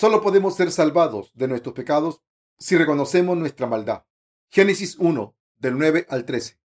Solo 0.00 0.22
podemos 0.22 0.54
ser 0.54 0.70
salvados 0.70 1.32
de 1.34 1.48
nuestros 1.48 1.74
pecados 1.74 2.22
si 2.56 2.76
reconocemos 2.76 3.36
nuestra 3.36 3.66
maldad. 3.66 4.04
Génesis 4.48 4.94
1, 4.96 5.36
del 5.56 5.76
9 5.76 6.06
al 6.08 6.24
13. 6.24 6.56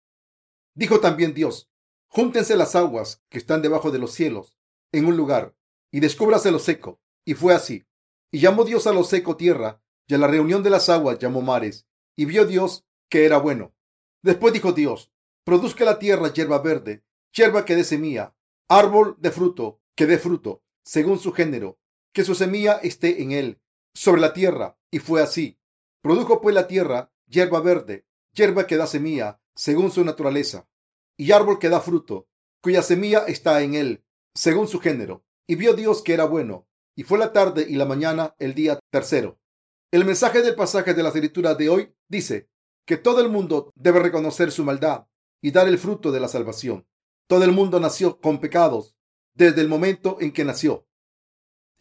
Dijo 0.74 1.00
también 1.00 1.32
Dios, 1.32 1.70
júntense 2.08 2.56
las 2.56 2.76
aguas 2.76 3.22
que 3.30 3.38
están 3.38 3.62
debajo 3.62 3.90
de 3.90 3.98
los 3.98 4.12
cielos 4.12 4.58
en 4.92 5.06
un 5.06 5.16
lugar 5.16 5.56
y 5.90 6.00
descúbrase 6.00 6.50
lo 6.50 6.58
seco. 6.58 7.00
Y 7.24 7.32
fue 7.32 7.54
así. 7.54 7.86
Y 8.30 8.40
llamó 8.40 8.64
Dios 8.64 8.86
a 8.86 8.92
lo 8.92 9.02
seco 9.02 9.34
tierra 9.38 9.80
y 10.06 10.12
a 10.12 10.18
la 10.18 10.26
reunión 10.26 10.62
de 10.62 10.68
las 10.68 10.90
aguas 10.90 11.18
llamó 11.18 11.40
mares. 11.40 11.86
Y 12.14 12.26
vio 12.26 12.44
Dios 12.44 12.84
que 13.08 13.24
era 13.24 13.38
bueno. 13.38 13.74
Después 14.20 14.52
dijo 14.52 14.72
Dios, 14.72 15.10
produzca 15.42 15.86
la 15.86 15.98
tierra 15.98 16.34
hierba 16.34 16.58
verde, 16.58 17.02
hierba 17.34 17.64
que 17.64 17.76
dé 17.76 17.84
semilla, 17.84 18.36
árbol 18.68 19.16
de 19.20 19.30
fruto, 19.30 19.80
que 19.94 20.04
dé 20.04 20.18
fruto, 20.18 20.62
según 20.82 21.18
su 21.18 21.32
género, 21.32 21.78
que 22.12 22.24
su 22.24 22.34
semilla 22.34 22.74
esté 22.82 23.22
en 23.22 23.32
él, 23.32 23.60
sobre 23.94 24.20
la 24.20 24.32
tierra. 24.32 24.78
Y 24.90 24.98
fue 24.98 25.22
así. 25.22 25.58
Produjo 26.02 26.40
pues 26.40 26.54
la 26.54 26.66
tierra 26.66 27.12
hierba 27.26 27.60
verde, 27.60 28.06
hierba 28.34 28.66
que 28.66 28.76
da 28.76 28.86
semilla, 28.86 29.40
según 29.54 29.90
su 29.90 30.04
naturaleza, 30.04 30.68
y 31.16 31.32
árbol 31.32 31.58
que 31.58 31.68
da 31.68 31.80
fruto, 31.80 32.28
cuya 32.60 32.82
semilla 32.82 33.24
está 33.26 33.62
en 33.62 33.74
él, 33.74 34.04
según 34.34 34.68
su 34.68 34.80
género. 34.80 35.24
Y 35.46 35.56
vio 35.56 35.74
Dios 35.74 36.02
que 36.02 36.14
era 36.14 36.24
bueno. 36.24 36.66
Y 36.94 37.04
fue 37.04 37.18
la 37.18 37.32
tarde 37.32 37.66
y 37.68 37.76
la 37.76 37.86
mañana 37.86 38.34
el 38.38 38.54
día 38.54 38.78
tercero. 38.90 39.38
El 39.90 40.04
mensaje 40.04 40.42
del 40.42 40.54
pasaje 40.54 40.94
de 40.94 41.02
la 41.02 41.08
escritura 41.08 41.54
de 41.54 41.68
hoy 41.68 41.94
dice 42.08 42.48
que 42.86 42.96
todo 42.96 43.20
el 43.20 43.28
mundo 43.28 43.72
debe 43.74 44.00
reconocer 44.00 44.50
su 44.52 44.64
maldad 44.64 45.06
y 45.40 45.50
dar 45.50 45.68
el 45.68 45.78
fruto 45.78 46.12
de 46.12 46.20
la 46.20 46.28
salvación. 46.28 46.86
Todo 47.28 47.44
el 47.44 47.52
mundo 47.52 47.80
nació 47.80 48.20
con 48.20 48.40
pecados 48.40 48.94
desde 49.34 49.62
el 49.62 49.68
momento 49.68 50.18
en 50.20 50.32
que 50.32 50.44
nació 50.44 50.86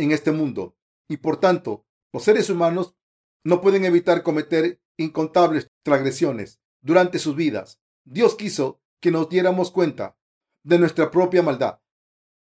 en 0.04 0.12
este 0.12 0.32
mundo 0.32 0.76
y 1.08 1.18
por 1.18 1.40
tanto 1.40 1.86
los 2.14 2.24
seres 2.24 2.50
humanos 2.50 2.96
no 3.44 3.62
pueden 3.62 3.86
evitar 3.86 4.24
cometer 4.24 4.82
incontables 4.98 5.70
transgresiones 5.84 6.60
durante 6.82 7.20
sus 7.20 7.36
vidas. 7.36 7.80
Dios 8.04 8.36
quiso 8.36 8.82
que 9.00 9.12
nos 9.12 9.30
diéramos 9.30 9.72
cuenta 9.72 10.18
de 10.64 10.78
nuestra 10.78 11.12
propia 11.12 11.42
maldad 11.42 11.80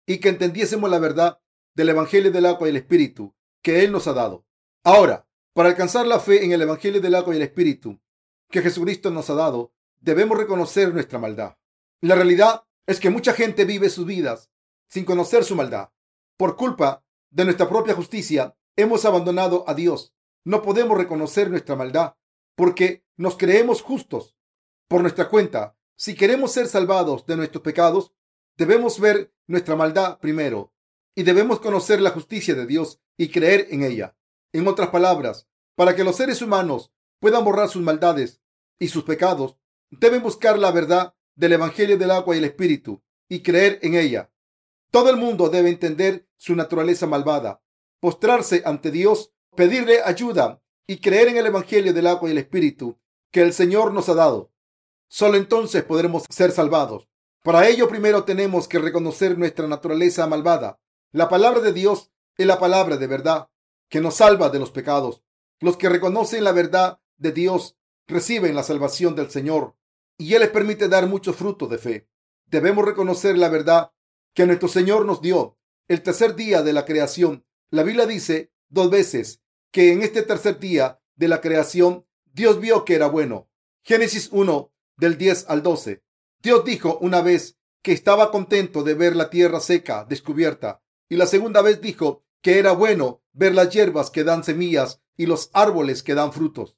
y 0.07 0.19
que 0.19 0.29
entendiésemos 0.29 0.91
la 0.91 0.99
verdad 0.99 1.41
del 1.75 1.91
Evangelio 1.91 2.31
del 2.31 2.47
agua 2.47 2.67
y 2.67 2.71
el 2.71 2.77
Espíritu 2.77 3.35
que 3.63 3.85
Él 3.85 3.93
nos 3.93 4.07
ha 4.07 4.13
dado. 4.13 4.47
Ahora, 4.85 5.29
para 5.55 5.69
alcanzar 5.69 6.07
la 6.07 6.21
fe 6.21 6.45
en 6.45 6.53
el 6.53 6.63
Evangelio 6.63 7.01
del 7.01 7.15
agua 7.15 7.35
y 7.35 7.37
el 7.37 7.43
Espíritu 7.43 8.01
que 8.51 8.63
Jesucristo 8.63 9.11
nos 9.11 9.31
ha 9.31 9.35
dado, 9.35 9.73
debemos 10.01 10.37
reconocer 10.37 10.93
nuestra 10.93 11.19
maldad. 11.19 11.57
La 12.01 12.15
realidad 12.15 12.65
es 12.87 12.99
que 13.01 13.11
mucha 13.11 13.33
gente 13.33 13.65
vive 13.65 13.91
sus 13.91 14.07
vidas 14.07 14.51
sin 14.89 15.05
conocer 15.05 15.45
su 15.45 15.55
maldad. 15.55 15.91
Por 16.37 16.57
culpa 16.57 17.05
de 17.31 17.45
nuestra 17.45 17.69
propia 17.69 17.95
justicia, 17.95 18.57
hemos 18.77 19.05
abandonado 19.05 19.65
a 19.67 19.75
Dios. 19.75 20.15
No 20.45 20.63
podemos 20.63 20.97
reconocer 20.99 21.51
nuestra 21.51 21.77
maldad 21.77 22.15
porque 22.57 23.05
nos 23.17 23.37
creemos 23.37 23.83
justos 23.83 24.37
por 24.89 25.03
nuestra 25.03 25.29
cuenta. 25.29 25.77
Si 25.97 26.15
queremos 26.15 26.53
ser 26.53 26.67
salvados 26.67 27.27
de 27.27 27.37
nuestros 27.37 27.63
pecados, 27.63 28.13
debemos 28.57 28.99
ver 28.99 29.33
nuestra 29.47 29.77
maldad 29.77 30.19
primero 30.19 30.73
y 31.15 31.23
debemos 31.23 31.61
conocer 31.61 32.01
la 32.01 32.11
justicia 32.11 32.55
de 32.55 32.67
Dios 32.67 33.01
y 33.17 33.29
creer 33.29 33.69
en 33.71 33.85
ella. 33.85 34.17
En 34.53 34.67
otras 34.67 34.89
palabras, 34.89 35.49
para 35.77 35.95
que 35.95 36.05
los 36.05 36.17
seres 36.17 36.43
humanos 36.43 36.93
puedan 37.21 37.45
borrar 37.45 37.69
sus 37.69 37.83
maldades 37.83 38.41
y 38.79 38.89
sus 38.89 39.05
pecados, 39.05 39.57
deben 39.91 40.23
buscar 40.23 40.59
la 40.59 40.73
verdad 40.73 41.15
del 41.35 41.53
Evangelio 41.53 41.99
del 41.99 42.11
agua 42.11 42.35
y 42.35 42.39
el 42.39 42.45
Espíritu 42.45 43.03
y 43.29 43.43
creer 43.43 43.79
en 43.83 43.95
ella. 43.95 44.30
Todo 44.91 45.11
el 45.11 45.17
mundo 45.17 45.49
debe 45.49 45.69
entender 45.69 46.27
su 46.37 46.57
naturaleza 46.57 47.07
malvada, 47.07 47.63
postrarse 48.01 48.63
ante 48.65 48.91
Dios, 48.91 49.33
pedirle 49.55 50.03
ayuda 50.03 50.63
y 50.87 50.99
creer 51.01 51.29
en 51.29 51.37
el 51.37 51.47
Evangelio 51.47 51.95
del 51.95 52.09
agua 52.09 52.29
y 52.29 52.33
el 52.33 52.39
Espíritu 52.39 52.99
que 53.31 53.43
el 53.43 53.53
Señor 53.53 53.93
nos 53.93 54.09
ha 54.09 54.15
dado. 54.15 54.53
Solo 55.07 55.37
entonces 55.37 55.85
podremos 55.85 56.25
ser 56.29 56.51
salvados. 56.51 57.09
Para 57.43 57.69
ello 57.69 57.89
primero 57.89 58.25
tenemos 58.25 58.67
que 58.67 58.81
reconocer 58.81 59.39
nuestra 59.39 59.69
naturaleza 59.69 60.27
malvada. 60.27 60.81
La 61.13 61.29
palabra 61.29 61.61
de 61.61 61.73
Dios 61.73 62.11
es 62.37 62.47
la 62.47 62.59
palabra 62.59 62.97
de 62.97 63.07
verdad 63.07 63.49
que 63.89 64.01
nos 64.01 64.17
salva 64.17 64.51
de 64.51 64.59
los 64.59 64.73
pecados. 64.73 65.23
Los 65.61 65.77
que 65.77 65.89
reconocen 65.89 66.43
la 66.43 66.53
verdad 66.53 67.01
de 67.17 67.33
Dios 67.33 67.77
reciben 68.09 68.57
la 68.57 68.63
salvación 68.65 69.15
del 69.15 69.31
Señor 69.31 69.77
y 70.19 70.35
Él 70.35 70.41
les 70.41 70.51
permite 70.51 70.89
dar 70.89 71.07
mucho 71.07 71.33
fruto 71.33 71.67
de 71.67 71.79
fe. 71.79 72.09
Debemos 72.47 72.85
reconocer 72.85 73.39
la 73.39 73.49
verdad 73.49 73.93
que 74.35 74.47
nuestro 74.47 74.69
Señor 74.69 75.05
nos 75.05 75.21
dio 75.21 75.59
el 75.89 76.03
tercer 76.03 76.37
día 76.37 76.63
de 76.63 76.73
la 76.73 76.85
creación. 76.85 77.45
La 77.71 77.83
Biblia 77.83 78.07
dice 78.07 78.53
dos 78.69 78.91
veces 78.91 79.43
que 79.73 79.93
en 79.93 80.03
este 80.03 80.23
tercer 80.23 80.59
día 80.59 81.01
de 81.17 81.29
la 81.29 81.41
creación 81.41 82.07
Dios 82.33 82.61
vio 82.61 82.85
que 82.85 82.95
era 82.95 83.09
bueno. 83.09 83.49
Génesis 83.83 84.29
1 84.31 84.73
del 84.97 85.19
10 85.19 85.47
al 85.49 85.63
12. 85.63 86.03
Dios 86.43 86.65
dijo 86.65 86.99
una 87.01 87.23
vez 87.23 87.59
que 87.83 87.93
estaba 87.93 88.31
contento 88.31 88.83
de 88.83 88.95
ver 88.95 89.17
la 89.17 89.31
tierra 89.31 89.61
seca 89.61 90.05
descubierta 90.09 90.83
y 91.09 91.17
la 91.17 91.27
segunda 91.27 91.63
vez 91.63 91.81
dijo 91.81 92.25
que 92.43 92.59
era 92.59 92.73
bueno 92.73 93.23
ver 93.33 93.55
las 93.55 93.71
hierbas 93.71 94.11
que 94.11 94.25
dan 94.25 94.45
semillas 94.45 95.03
y 95.17 95.27
los 95.27 95.51
árboles 95.53 96.03
que 96.03 96.15
dan 96.15 96.33
frutos. 96.33 96.77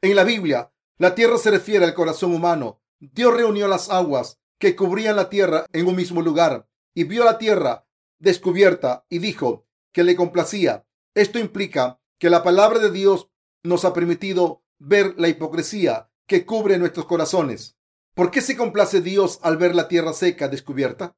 En 0.00 0.16
la 0.16 0.24
Biblia, 0.24 0.72
la 0.98 1.14
tierra 1.14 1.38
se 1.38 1.50
refiere 1.50 1.84
al 1.84 1.94
corazón 1.94 2.34
humano. 2.34 2.80
Dios 2.98 3.34
reunió 3.34 3.68
las 3.68 3.90
aguas 3.90 4.38
que 4.58 4.76
cubrían 4.76 5.16
la 5.16 5.28
tierra 5.28 5.66
en 5.72 5.86
un 5.86 5.96
mismo 5.96 6.22
lugar 6.22 6.68
y 6.94 7.04
vio 7.04 7.24
la 7.24 7.38
tierra 7.38 7.86
descubierta 8.18 9.04
y 9.08 9.18
dijo 9.18 9.66
que 9.92 10.04
le 10.04 10.16
complacía. 10.16 10.86
Esto 11.14 11.38
implica 11.38 12.00
que 12.18 12.30
la 12.30 12.42
palabra 12.42 12.78
de 12.78 12.90
Dios 12.90 13.30
nos 13.62 13.84
ha 13.84 13.92
permitido 13.92 14.62
ver 14.78 15.14
la 15.18 15.28
hipocresía 15.28 16.10
que 16.26 16.46
cubre 16.46 16.78
nuestros 16.78 17.06
corazones. 17.06 17.76
¿Por 18.14 18.30
qué 18.30 18.40
se 18.40 18.56
complace 18.56 19.00
Dios 19.00 19.40
al 19.42 19.56
ver 19.56 19.74
la 19.74 19.88
tierra 19.88 20.12
seca 20.12 20.48
descubierta? 20.48 21.16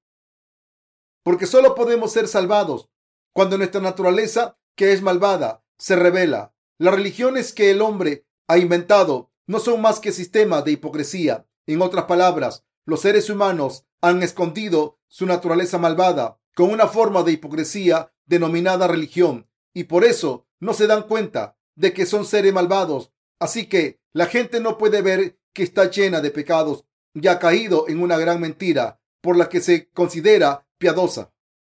Porque 1.22 1.47
solo 1.47 1.75
podemos 1.75 2.12
ser 2.12 2.28
salvados 2.28 2.88
cuando 3.32 3.58
nuestra 3.58 3.81
naturaleza, 3.81 4.58
que 4.76 4.93
es 4.93 5.03
malvada, 5.03 5.62
se 5.78 5.97
revela. 5.97 6.54
Las 6.78 6.94
religiones 6.94 7.53
que 7.53 7.70
el 7.70 7.82
hombre 7.82 8.26
ha 8.48 8.58
inventado 8.58 9.31
no 9.47 9.58
son 9.60 9.81
más 9.81 10.00
que 10.00 10.12
sistemas 10.12 10.64
de 10.64 10.72
hipocresía. 10.72 11.47
En 11.66 11.82
otras 11.82 12.04
palabras, 12.04 12.64
los 12.84 13.00
seres 13.00 13.28
humanos 13.28 13.86
han 14.01 14.23
escondido 14.23 14.99
su 15.09 15.27
naturaleza 15.27 15.79
malvada 15.79 16.39
con 16.55 16.71
una 16.71 16.87
forma 16.87 17.23
de 17.23 17.33
hipocresía 17.33 18.12
denominada 18.25 18.87
religión 18.87 19.49
y 19.73 19.84
por 19.84 20.05
eso 20.05 20.47
no 20.59 20.73
se 20.75 20.87
dan 20.87 21.03
cuenta 21.05 21.57
de 21.75 21.93
que 21.93 22.06
son 22.06 22.25
seres 22.25 22.53
malvados. 22.53 23.12
Así 23.39 23.67
que 23.67 24.01
la 24.12 24.27
gente 24.27 24.61
no 24.61 24.79
puede 24.79 25.03
ver 25.03 25.39
que 25.53 25.62
está 25.62 25.91
llena 25.91 26.21
de 26.21 26.31
pecados 26.31 26.85
y 27.15 27.29
ha 27.29 27.39
caído 27.39 27.89
en 27.89 28.03
una 28.03 28.19
gran 28.19 28.41
mentira 28.41 29.01
por 29.21 29.37
la 29.37 29.49
que 29.49 29.61
se 29.61 29.91
considera 29.91 30.67
piadosa. 30.79 31.33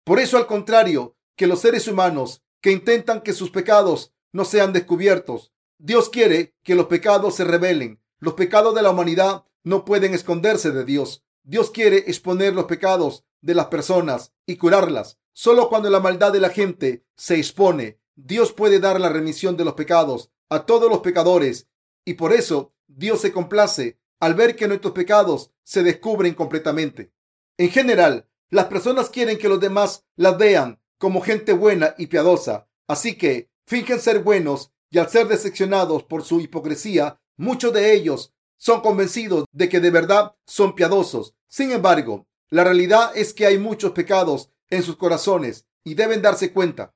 Por 0.03 0.19
eso, 0.19 0.37
al 0.37 0.47
contrario 0.47 1.15
que 1.35 1.47
los 1.47 1.61
seres 1.61 1.87
humanos 1.87 2.43
que 2.61 2.71
intentan 2.71 3.21
que 3.21 3.33
sus 3.33 3.51
pecados 3.51 4.13
no 4.31 4.45
sean 4.45 4.73
descubiertos, 4.73 5.53
Dios 5.77 6.09
quiere 6.09 6.55
que 6.63 6.75
los 6.75 6.87
pecados 6.87 7.35
se 7.35 7.43
revelen. 7.43 8.01
Los 8.19 8.33
pecados 8.33 8.73
de 8.73 8.81
la 8.81 8.89
humanidad 8.89 9.45
no 9.63 9.85
pueden 9.85 10.13
esconderse 10.13 10.71
de 10.71 10.85
Dios. 10.85 11.23
Dios 11.47 11.71
quiere 11.71 11.99
exponer 11.99 12.53
los 12.53 12.65
pecados 12.65 13.23
de 13.39 13.55
las 13.55 13.67
personas 13.67 14.33
y 14.45 14.57
curarlas. 14.57 15.17
Solo 15.31 15.69
cuando 15.69 15.89
la 15.89 16.01
maldad 16.01 16.33
de 16.33 16.41
la 16.41 16.49
gente 16.49 17.05
se 17.15 17.37
expone, 17.37 18.01
Dios 18.15 18.51
puede 18.51 18.81
dar 18.81 18.99
la 18.99 19.07
remisión 19.07 19.55
de 19.55 19.63
los 19.63 19.73
pecados 19.73 20.29
a 20.49 20.65
todos 20.65 20.89
los 20.89 20.99
pecadores. 20.99 21.69
Y 22.03 22.15
por 22.15 22.33
eso 22.33 22.73
Dios 22.87 23.21
se 23.21 23.31
complace 23.31 23.97
al 24.19 24.33
ver 24.33 24.57
que 24.57 24.67
nuestros 24.67 24.91
pecados 24.91 25.53
se 25.63 25.83
descubren 25.83 26.33
completamente. 26.33 27.13
En 27.57 27.69
general, 27.69 28.27
las 28.49 28.65
personas 28.65 29.09
quieren 29.09 29.37
que 29.37 29.47
los 29.47 29.61
demás 29.61 30.05
las 30.17 30.37
vean 30.37 30.81
como 30.97 31.21
gente 31.21 31.53
buena 31.53 31.95
y 31.97 32.07
piadosa. 32.07 32.67
Así 32.89 33.17
que 33.17 33.49
fingen 33.65 34.01
ser 34.01 34.21
buenos 34.21 34.73
y 34.89 34.97
al 34.97 35.09
ser 35.09 35.29
decepcionados 35.29 36.03
por 36.03 36.25
su 36.25 36.41
hipocresía, 36.41 37.21
muchos 37.37 37.71
de 37.71 37.93
ellos 37.93 38.33
son 38.57 38.81
convencidos 38.81 39.45
de 39.51 39.69
que 39.69 39.79
de 39.79 39.91
verdad 39.91 40.35
son 40.45 40.75
piadosos. 40.75 41.35
Sin 41.47 41.71
embargo, 41.71 42.27
la 42.49 42.63
realidad 42.63 43.11
es 43.15 43.33
que 43.33 43.45
hay 43.45 43.57
muchos 43.57 43.91
pecados 43.91 44.49
en 44.69 44.83
sus 44.83 44.97
corazones 44.97 45.65
y 45.83 45.95
deben 45.95 46.21
darse 46.21 46.51
cuenta. 46.51 46.93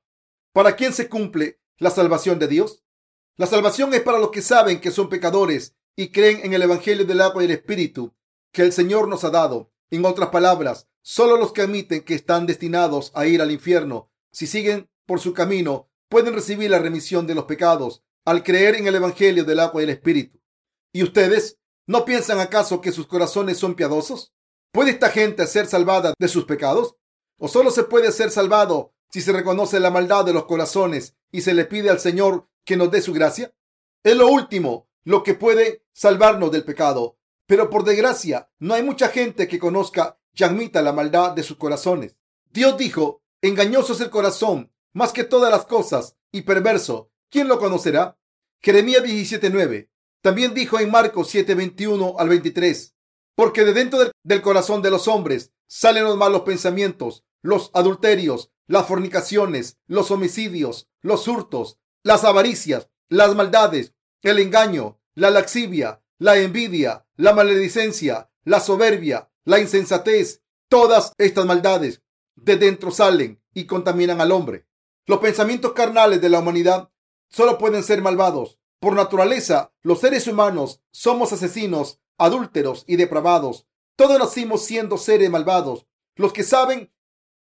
¿Para 0.52 0.76
quién 0.76 0.92
se 0.92 1.08
cumple 1.08 1.60
la 1.78 1.90
salvación 1.90 2.38
de 2.38 2.48
Dios? 2.48 2.82
La 3.36 3.46
salvación 3.46 3.94
es 3.94 4.02
para 4.02 4.18
los 4.18 4.30
que 4.30 4.42
saben 4.42 4.80
que 4.80 4.90
son 4.90 5.08
pecadores 5.08 5.74
y 5.96 6.08
creen 6.08 6.40
en 6.44 6.52
el 6.52 6.62
Evangelio 6.62 7.06
del 7.06 7.20
agua 7.20 7.42
y 7.42 7.46
el 7.46 7.52
Espíritu 7.52 8.14
que 8.52 8.62
el 8.62 8.72
Señor 8.72 9.08
nos 9.08 9.24
ha 9.24 9.30
dado. 9.30 9.72
En 9.90 10.04
otras 10.04 10.28
palabras, 10.28 10.88
solo 11.00 11.36
los 11.36 11.52
que 11.52 11.62
admiten 11.62 12.02
que 12.02 12.14
están 12.14 12.46
destinados 12.46 13.12
a 13.14 13.26
ir 13.26 13.40
al 13.40 13.50
infierno, 13.50 14.10
si 14.30 14.46
siguen 14.46 14.90
por 15.06 15.20
su 15.20 15.32
camino, 15.32 15.88
pueden 16.08 16.34
recibir 16.34 16.70
la 16.70 16.78
remisión 16.78 17.26
de 17.26 17.34
los 17.34 17.44
pecados 17.44 18.02
al 18.24 18.42
creer 18.42 18.76
en 18.76 18.86
el 18.86 18.94
Evangelio 18.94 19.44
del 19.44 19.60
agua 19.60 19.80
y 19.80 19.84
el 19.84 19.90
Espíritu. 19.90 20.41
¿Y 20.92 21.02
ustedes 21.02 21.58
no 21.86 22.04
piensan 22.04 22.38
acaso 22.38 22.80
que 22.80 22.92
sus 22.92 23.06
corazones 23.06 23.58
son 23.58 23.74
piadosos? 23.74 24.32
¿Puede 24.72 24.90
esta 24.90 25.10
gente 25.10 25.46
ser 25.46 25.66
salvada 25.66 26.14
de 26.18 26.28
sus 26.28 26.44
pecados? 26.44 26.96
¿O 27.38 27.48
solo 27.48 27.70
se 27.70 27.84
puede 27.84 28.12
ser 28.12 28.30
salvado 28.30 28.94
si 29.10 29.20
se 29.20 29.32
reconoce 29.32 29.80
la 29.80 29.90
maldad 29.90 30.24
de 30.24 30.32
los 30.32 30.44
corazones 30.44 31.14
y 31.30 31.40
se 31.40 31.54
le 31.54 31.64
pide 31.64 31.90
al 31.90 32.00
Señor 32.00 32.48
que 32.64 32.76
nos 32.76 32.90
dé 32.90 33.00
su 33.00 33.12
gracia? 33.12 33.54
Es 34.02 34.16
lo 34.16 34.28
último, 34.28 34.88
lo 35.04 35.22
que 35.22 35.34
puede 35.34 35.84
salvarnos 35.92 36.52
del 36.52 36.64
pecado. 36.64 37.18
Pero 37.46 37.70
por 37.70 37.84
desgracia, 37.84 38.50
no 38.58 38.74
hay 38.74 38.82
mucha 38.82 39.08
gente 39.08 39.48
que 39.48 39.58
conozca 39.58 40.18
y 40.34 40.44
admita 40.44 40.82
la 40.82 40.92
maldad 40.92 41.32
de 41.32 41.42
sus 41.42 41.56
corazones. 41.56 42.16
Dios 42.50 42.76
dijo, 42.76 43.22
engañoso 43.40 43.94
es 43.94 44.00
el 44.00 44.10
corazón, 44.10 44.72
más 44.92 45.12
que 45.12 45.24
todas 45.24 45.50
las 45.50 45.66
cosas, 45.66 46.16
y 46.30 46.42
perverso. 46.42 47.10
¿Quién 47.30 47.48
lo 47.48 47.58
conocerá? 47.58 48.18
Jeremías 48.60 49.02
17:9. 49.02 49.91
También 50.22 50.54
dijo 50.54 50.78
en 50.78 50.90
Marcos 50.90 51.34
7:21 51.34 52.14
al 52.16 52.28
23, 52.28 52.94
porque 53.34 53.64
de 53.64 53.72
dentro 53.72 53.98
del 54.22 54.40
corazón 54.40 54.80
de 54.80 54.90
los 54.90 55.08
hombres 55.08 55.52
salen 55.66 56.04
los 56.04 56.16
malos 56.16 56.42
pensamientos, 56.42 57.24
los 57.42 57.70
adulterios, 57.74 58.50
las 58.68 58.86
fornicaciones, 58.86 59.78
los 59.86 60.12
homicidios, 60.12 60.88
los 61.00 61.26
hurtos, 61.26 61.78
las 62.04 62.22
avaricias, 62.22 62.88
las 63.08 63.34
maldades, 63.34 63.94
el 64.22 64.38
engaño, 64.38 65.00
la 65.14 65.30
laxivia, 65.30 66.02
la 66.18 66.36
envidia, 66.36 67.04
la 67.16 67.34
maledicencia, 67.34 68.30
la 68.44 68.60
soberbia, 68.60 69.28
la 69.44 69.58
insensatez. 69.58 70.40
Todas 70.68 71.12
estas 71.18 71.44
maldades 71.46 72.00
de 72.36 72.56
dentro 72.56 72.92
salen 72.92 73.42
y 73.52 73.66
contaminan 73.66 74.20
al 74.20 74.30
hombre. 74.30 74.66
Los 75.04 75.18
pensamientos 75.18 75.72
carnales 75.72 76.20
de 76.20 76.28
la 76.28 76.38
humanidad 76.38 76.90
solo 77.28 77.58
pueden 77.58 77.82
ser 77.82 78.00
malvados. 78.02 78.61
Por 78.82 78.96
naturaleza, 78.96 79.70
los 79.82 80.00
seres 80.00 80.26
humanos 80.26 80.80
somos 80.90 81.32
asesinos, 81.32 82.00
adúlteros 82.18 82.82
y 82.88 82.96
depravados. 82.96 83.64
Todos 83.94 84.18
nacimos 84.18 84.64
siendo 84.64 84.98
seres 84.98 85.30
malvados. 85.30 85.86
Los 86.16 86.32
que 86.32 86.42
saben 86.42 86.92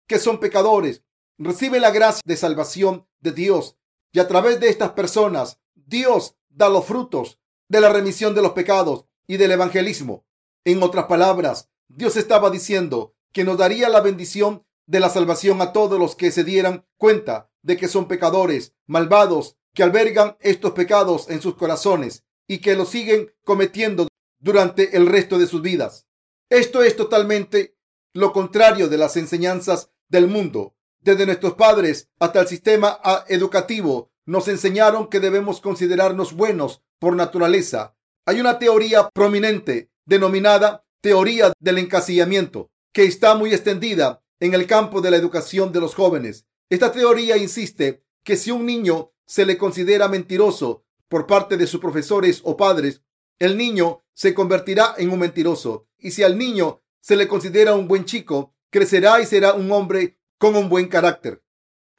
que 0.08 0.18
son 0.18 0.40
pecadores 0.40 1.04
reciben 1.38 1.82
la 1.82 1.92
gracia 1.92 2.22
de 2.24 2.38
salvación 2.38 3.06
de 3.20 3.34
Dios 3.34 3.76
y 4.14 4.20
a 4.20 4.30
través 4.30 4.62
de 4.62 4.70
estas 4.70 4.92
personas 4.92 5.60
Dios 5.74 6.38
da 6.48 6.70
los 6.70 6.86
frutos 6.86 7.38
de 7.68 7.82
la 7.82 7.90
remisión 7.90 8.34
de 8.34 8.42
los 8.42 8.54
pecados 8.54 9.04
y 9.28 9.36
del 9.36 9.52
evangelismo. 9.52 10.24
En 10.64 10.82
otras 10.84 11.08
palabras, 11.08 11.70
Dios 11.90 12.16
estaba 12.16 12.50
diciendo 12.50 13.14
que 13.34 13.44
nos 13.44 13.58
daría 13.58 13.90
la 13.90 14.00
bendición 14.00 14.66
de 14.86 15.02
la 15.02 15.10
salvación 15.10 15.62
a 15.62 15.74
todos 15.74 16.00
los 16.00 16.16
que 16.16 16.32
se 16.32 16.46
dieran 16.46 16.86
cuenta 16.96 17.52
de 17.62 17.76
que 17.76 17.90
son 17.90 18.08
pecadores, 18.08 18.74
malvados, 18.88 19.58
que 19.76 19.84
albergan 19.84 20.38
estos 20.40 20.72
pecados 20.72 21.30
en 21.30 21.42
sus 21.42 21.56
corazones 21.56 22.24
y 22.48 22.60
que 22.60 22.76
los 22.76 22.90
siguen 22.90 23.32
cometiendo 23.44 24.08
durante 24.40 24.96
el 24.98 25.06
resto 25.06 25.38
de 25.38 25.48
sus 25.48 25.62
vidas. 25.62 26.08
Esto 26.50 26.82
es 26.82 26.96
totalmente 26.96 27.78
lo 28.14 28.32
contrario 28.32 28.88
de 28.88 28.98
las 28.98 29.18
enseñanzas 29.18 29.92
del 30.08 30.28
mundo. 30.28 30.76
Desde 31.00 31.26
nuestros 31.26 31.54
padres 31.56 32.10
hasta 32.20 32.40
el 32.40 32.48
sistema 32.48 33.00
educativo 33.28 34.12
nos 34.26 34.48
enseñaron 34.48 35.10
que 35.10 35.20
debemos 35.20 35.62
considerarnos 35.62 36.34
buenos 36.34 36.82
por 36.98 37.16
naturaleza. 37.16 37.96
Hay 38.26 38.40
una 38.40 38.58
teoría 38.58 39.10
prominente 39.10 39.92
denominada 40.06 40.86
teoría 41.02 41.52
del 41.60 41.78
encasillamiento 41.78 42.72
que 42.94 43.04
está 43.04 43.36
muy 43.36 43.54
extendida 43.54 44.24
en 44.40 44.54
el 44.54 44.66
campo 44.68 45.02
de 45.02 45.12
la 45.12 45.18
educación 45.18 45.72
de 45.72 45.82
los 45.82 45.94
jóvenes. 45.94 46.46
Esta 46.70 46.92
teoría 46.92 47.38
insiste 47.38 48.04
que 48.24 48.38
si 48.38 48.52
un 48.52 48.66
niño 48.66 49.12
se 49.26 49.46
le 49.46 49.58
considera 49.58 50.08
mentiroso 50.08 50.86
por 51.08 51.28
parte 51.28 51.58
de 51.58 51.68
sus 51.68 51.80
profesores 51.80 52.42
o 52.44 52.58
padres, 52.58 53.02
el 53.40 53.58
niño 53.58 54.04
se 54.14 54.34
convertirá 54.34 54.96
en 54.98 55.10
un 55.10 55.20
mentiroso. 55.20 55.88
Y 55.98 56.12
si 56.12 56.24
al 56.24 56.38
niño 56.38 56.82
se 57.00 57.16
le 57.16 57.28
considera 57.28 57.76
un 57.76 57.88
buen 57.88 58.06
chico, 58.06 58.56
crecerá 58.70 59.22
y 59.22 59.26
será 59.26 59.54
un 59.54 59.72
hombre 59.72 60.20
con 60.38 60.56
un 60.56 60.70
buen 60.70 60.88
carácter. 60.88 61.44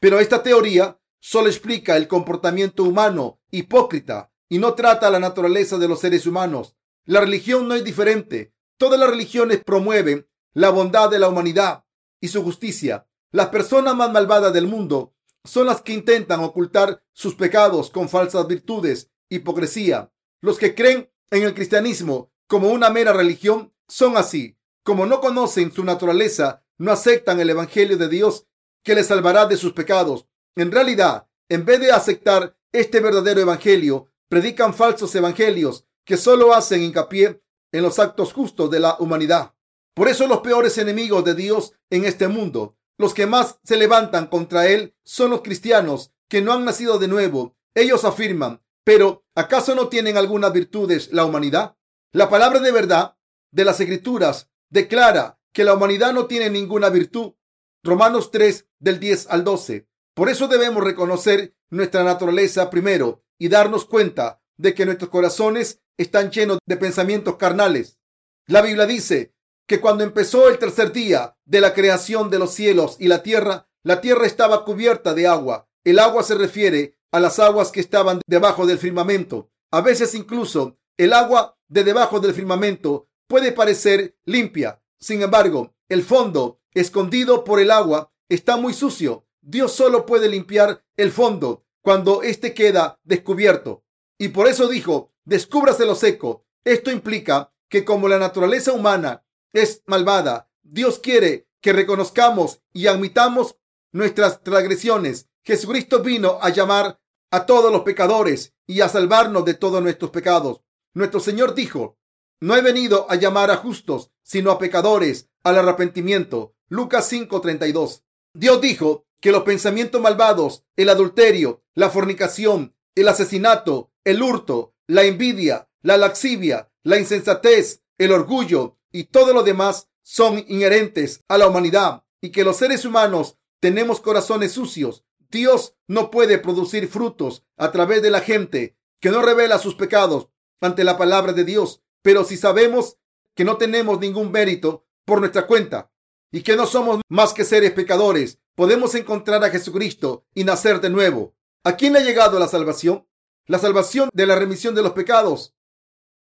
Pero 0.01 0.21
esta 0.21 0.43
teoría 0.43 1.01
solo 1.21 1.49
explica 1.49 1.97
el 1.97 2.09
comportamiento 2.09 2.85
humano 2.85 3.41
hipócrita 3.51 4.31
y 4.49 4.59
no 4.59 4.75
trata 4.75 5.11
la 5.11 5.19
naturaleza 5.19 5.79
de 5.79 5.89
los 5.89 6.01
seres 6.01 6.27
humanos. 6.27 6.77
La 7.05 7.21
religión 7.21 7.69
no 7.69 7.75
es 7.75 7.85
diferente. 7.85 8.55
Todas 8.77 9.01
las 9.01 9.11
religiones 9.11 9.63
promueven 9.65 10.29
la 10.53 10.71
bondad 10.71 11.11
de 11.11 11.19
la 11.19 11.29
humanidad 11.29 11.85
y 12.21 12.29
su 12.29 12.43
justicia. 12.43 13.07
Las 13.31 13.49
personas 13.49 13.97
más 13.97 14.13
malvadas 14.13 14.53
del 14.53 14.67
mundo 14.67 15.15
son 15.47 15.67
las 15.67 15.83
que 15.83 15.93
intentan 15.93 16.41
ocultar 16.41 17.03
sus 17.13 17.35
pecados 17.35 17.91
con 17.91 18.09
falsas 18.09 18.47
virtudes, 18.47 19.11
hipocresía. 19.29 20.13
Los 20.41 20.59
que 20.59 20.75
creen 20.75 21.11
en 21.31 21.43
el 21.43 21.55
cristianismo 21.55 22.31
como 22.47 22.69
una 22.69 22.91
mera 22.91 23.13
religión 23.13 23.73
son 23.89 24.17
así. 24.17 24.57
Como 24.83 25.07
no 25.07 25.21
conocen 25.21 25.73
su 25.73 25.85
naturaleza, 25.85 26.63
no 26.79 26.93
aceptan 26.93 27.41
el 27.41 27.51
Evangelio 27.51 27.97
de 27.97 28.09
Dios 28.09 28.47
que 28.83 28.95
les 28.95 29.07
salvará 29.07 29.47
de 29.47 29.57
sus 29.57 29.73
pecados. 29.73 30.27
En 30.55 30.71
realidad, 30.71 31.27
en 31.49 31.65
vez 31.65 31.81
de 31.81 31.91
aceptar 31.91 32.57
este 32.73 33.01
verdadero 33.01 33.41
Evangelio, 33.41 34.09
predican 34.29 34.75
falsos 34.75 35.15
evangelios 35.15 35.85
que 36.05 36.17
solo 36.17 36.55
hacen 36.55 36.83
hincapié 36.83 37.43
en 37.73 37.83
los 37.83 37.99
actos 37.99 38.33
justos 38.33 38.71
de 38.71 38.81
la 38.81 38.97
humanidad. 38.99 39.55
Por 39.95 40.09
eso 40.09 40.27
los 40.27 40.41
peores 40.41 40.79
enemigos 40.79 41.25
de 41.25 41.35
Dios 41.35 41.73
en 41.91 42.05
este 42.05 42.29
mundo, 42.29 42.76
los 42.99 43.15
que 43.15 43.27
más 43.27 43.59
se 43.63 43.77
levantan 43.77 44.27
contra 44.27 44.69
Él, 44.69 44.95
son 45.05 45.31
los 45.31 45.43
cristianos 45.43 46.13
que 46.29 46.43
no 46.43 46.53
han 46.53 46.65
nacido 46.65 46.99
de 46.99 47.09
nuevo. 47.09 47.57
Ellos 47.75 48.05
afirman, 48.05 48.63
pero 48.85 49.25
¿acaso 49.35 49.75
no 49.75 49.89
tienen 49.89 50.17
algunas 50.17 50.53
virtudes 50.53 51.13
la 51.13 51.25
humanidad? 51.25 51.77
La 52.13 52.31
palabra 52.31 52.61
de 52.61 52.73
verdad 52.73 53.17
de 53.51 53.65
las 53.65 53.81
escrituras 53.81 54.51
declara 54.71 55.39
que 55.53 55.65
la 55.65 55.75
humanidad 55.75 56.13
no 56.13 56.27
tiene 56.27 56.51
ninguna 56.51 56.89
virtud. 56.89 57.35
Romanos 57.83 58.31
3 58.31 58.67
del 58.79 58.99
10 58.99 59.29
al 59.31 59.45
12. 59.45 59.89
Por 60.15 60.29
eso 60.29 60.49
debemos 60.49 60.83
reconocer 60.83 61.55
nuestra 61.71 62.05
naturaleza 62.05 62.71
primero 62.71 63.23
y 63.39 63.49
darnos 63.49 63.85
cuenta 63.85 64.41
de 64.57 64.75
que 64.75 64.87
nuestros 64.87 65.11
corazones 65.11 65.83
están 65.97 66.31
llenos 66.31 66.59
de 66.67 66.77
pensamientos 66.77 67.37
carnales. 67.37 67.99
La 68.47 68.63
Biblia 68.63 68.87
dice 68.87 69.35
que 69.67 69.81
cuando 69.81 70.05
empezó 70.05 70.49
el 70.49 70.59
tercer 70.59 70.93
día 70.93 71.37
de 71.45 71.61
la 71.61 71.75
creación 71.75 72.31
de 72.31 72.39
los 72.39 72.53
cielos 72.53 72.97
y 72.99 73.09
la 73.09 73.23
tierra, 73.23 73.69
la 73.83 74.01
tierra 74.01 74.27
estaba 74.27 74.65
cubierta 74.65 75.15
de 75.15 75.27
agua. 75.27 75.69
El 75.85 75.99
agua 75.99 76.23
se 76.23 76.35
refiere 76.35 76.99
a 77.13 77.21
las 77.21 77.39
aguas 77.39 77.71
que 77.71 77.81
estaban 77.81 78.21
debajo 78.27 78.67
del 78.67 78.79
firmamento. 78.79 79.51
A 79.71 79.81
veces 79.81 80.15
incluso 80.15 80.79
el 80.97 81.13
agua 81.13 81.59
de 81.69 81.85
debajo 81.85 82.21
del 82.21 82.35
firmamento 82.35 83.09
puede 83.27 83.53
parecer 83.53 84.17
limpia, 84.25 84.81
sin 84.99 85.23
embargo, 85.23 85.75
el 85.89 86.03
fondo 86.03 86.61
escondido 86.73 87.45
por 87.45 87.61
el 87.61 87.71
agua 87.71 88.13
está 88.29 88.57
muy 88.57 88.73
sucio. 88.73 89.27
Dios 89.41 89.73
solo 89.73 90.07
puede 90.07 90.29
limpiar 90.29 90.85
el 90.97 91.13
fondo 91.13 91.65
cuando 91.83 92.23
éste 92.23 92.55
queda 92.55 92.99
descubierto. 93.05 93.85
Y 94.19 94.29
por 94.29 94.49
eso 94.49 94.69
dijo, 94.69 95.13
descúbrase 95.25 95.87
lo 95.87 95.95
seco. 95.95 96.45
Esto 96.65 96.91
implica 96.91 97.53
que 97.69 97.85
como 97.85 98.09
la 98.09 98.19
naturaleza 98.19 98.73
humana 98.73 99.25
es 99.53 99.83
malvada, 99.87 100.51
Dios 100.63 100.99
quiere 100.99 101.49
que 101.61 101.73
reconozcamos 101.73 102.61
y 102.73 102.87
admitamos 102.87 103.57
nuestras 103.93 104.43
transgresiones. 104.43 105.29
Jesucristo 105.43 106.03
vino 106.03 106.39
a 106.43 106.51
llamar 106.51 107.01
a 107.31 107.47
todos 107.47 107.73
los 107.73 107.83
pecadores 107.83 108.55
y 108.67 108.81
a 108.81 108.89
salvarnos 108.89 109.45
de 109.45 109.55
todos 109.55 109.83
nuestros 109.83 110.11
pecados. 110.11 110.63
Nuestro 110.95 111.21
Señor 111.21 111.55
dijo, 111.55 111.99
no 112.41 112.55
he 112.55 112.63
venido 112.63 113.07
a 113.11 113.15
llamar 113.17 113.51
a 113.51 113.57
justos, 113.57 114.11
sino 114.23 114.51
a 114.51 114.59
pecadores 114.59 115.29
al 115.43 115.59
arrepentimiento. 115.59 116.55
Lucas 116.69 117.11
5:32. 117.11 118.03
Dios 118.35 118.61
dijo 118.61 119.07
que 119.21 119.33
los 119.33 119.45
pensamientos 119.45 120.01
malvados, 120.01 120.65
el 120.77 120.91
adulterio, 120.91 121.63
la 121.75 121.91
fornicación, 121.91 122.75
el 122.95 123.09
asesinato, 123.09 123.91
el 124.05 124.23
hurto, 124.23 124.75
la 124.87 125.05
envidia, 125.05 125.69
la 125.83 125.97
laxivia, 125.97 126.71
la 126.83 126.99
insensatez, 126.99 127.83
el 127.99 128.13
orgullo 128.13 128.77
y 128.97 129.05
todo 129.05 129.33
lo 129.33 129.43
demás 129.43 129.89
son 130.03 130.45
inherentes 130.49 131.25
a 131.29 131.39
la 131.39 131.49
humanidad 131.49 132.05
y 132.21 132.31
que 132.31 132.45
los 132.45 132.57
seres 132.57 132.85
humanos 132.85 133.37
tenemos 133.61 134.01
corazones 134.01 134.53
sucios. 134.53 135.05
Dios 135.31 135.75
no 135.87 136.11
puede 136.11 136.39
producir 136.39 136.89
frutos 136.89 137.45
a 137.57 137.73
través 137.73 138.03
de 138.03 138.11
la 138.11 138.21
gente 138.21 138.77
que 139.01 139.11
no 139.11 139.23
revela 139.23 139.59
sus 139.59 139.75
pecados 139.75 140.29
ante 140.61 140.85
la 140.85 140.97
palabra 140.97 141.33
de 141.33 141.45
Dios 141.45 141.83
pero 142.07 142.23
si 142.23 142.37
sabemos 142.37 142.99
que 143.35 143.45
no 143.45 143.57
tenemos 143.57 143.99
ningún 143.99 144.31
mérito 144.31 144.87
por 145.05 145.19
nuestra 145.19 145.49
cuenta 145.49 145.91
y 146.31 146.43
que 146.43 146.55
no 146.55 146.65
somos 146.65 147.01
más 147.09 147.35
que 147.35 147.45
seres 147.45 147.73
pecadores, 147.73 148.39
podemos 148.55 148.95
encontrar 148.95 149.43
a 149.43 149.51
Jesucristo 149.51 150.25
y 150.33 150.45
nacer 150.45 150.81
de 150.81 150.89
nuevo. 150.89 151.35
¿A 151.65 151.75
quién 151.75 151.95
le 151.95 151.99
ha 151.99 152.05
llegado 152.05 152.39
la 152.39 152.47
salvación? 152.47 153.09
La 153.47 153.59
salvación 153.59 154.09
de 154.13 154.25
la 154.25 154.37
remisión 154.37 154.77
de 154.77 154.85
los 154.85 154.93
pecados 154.93 155.57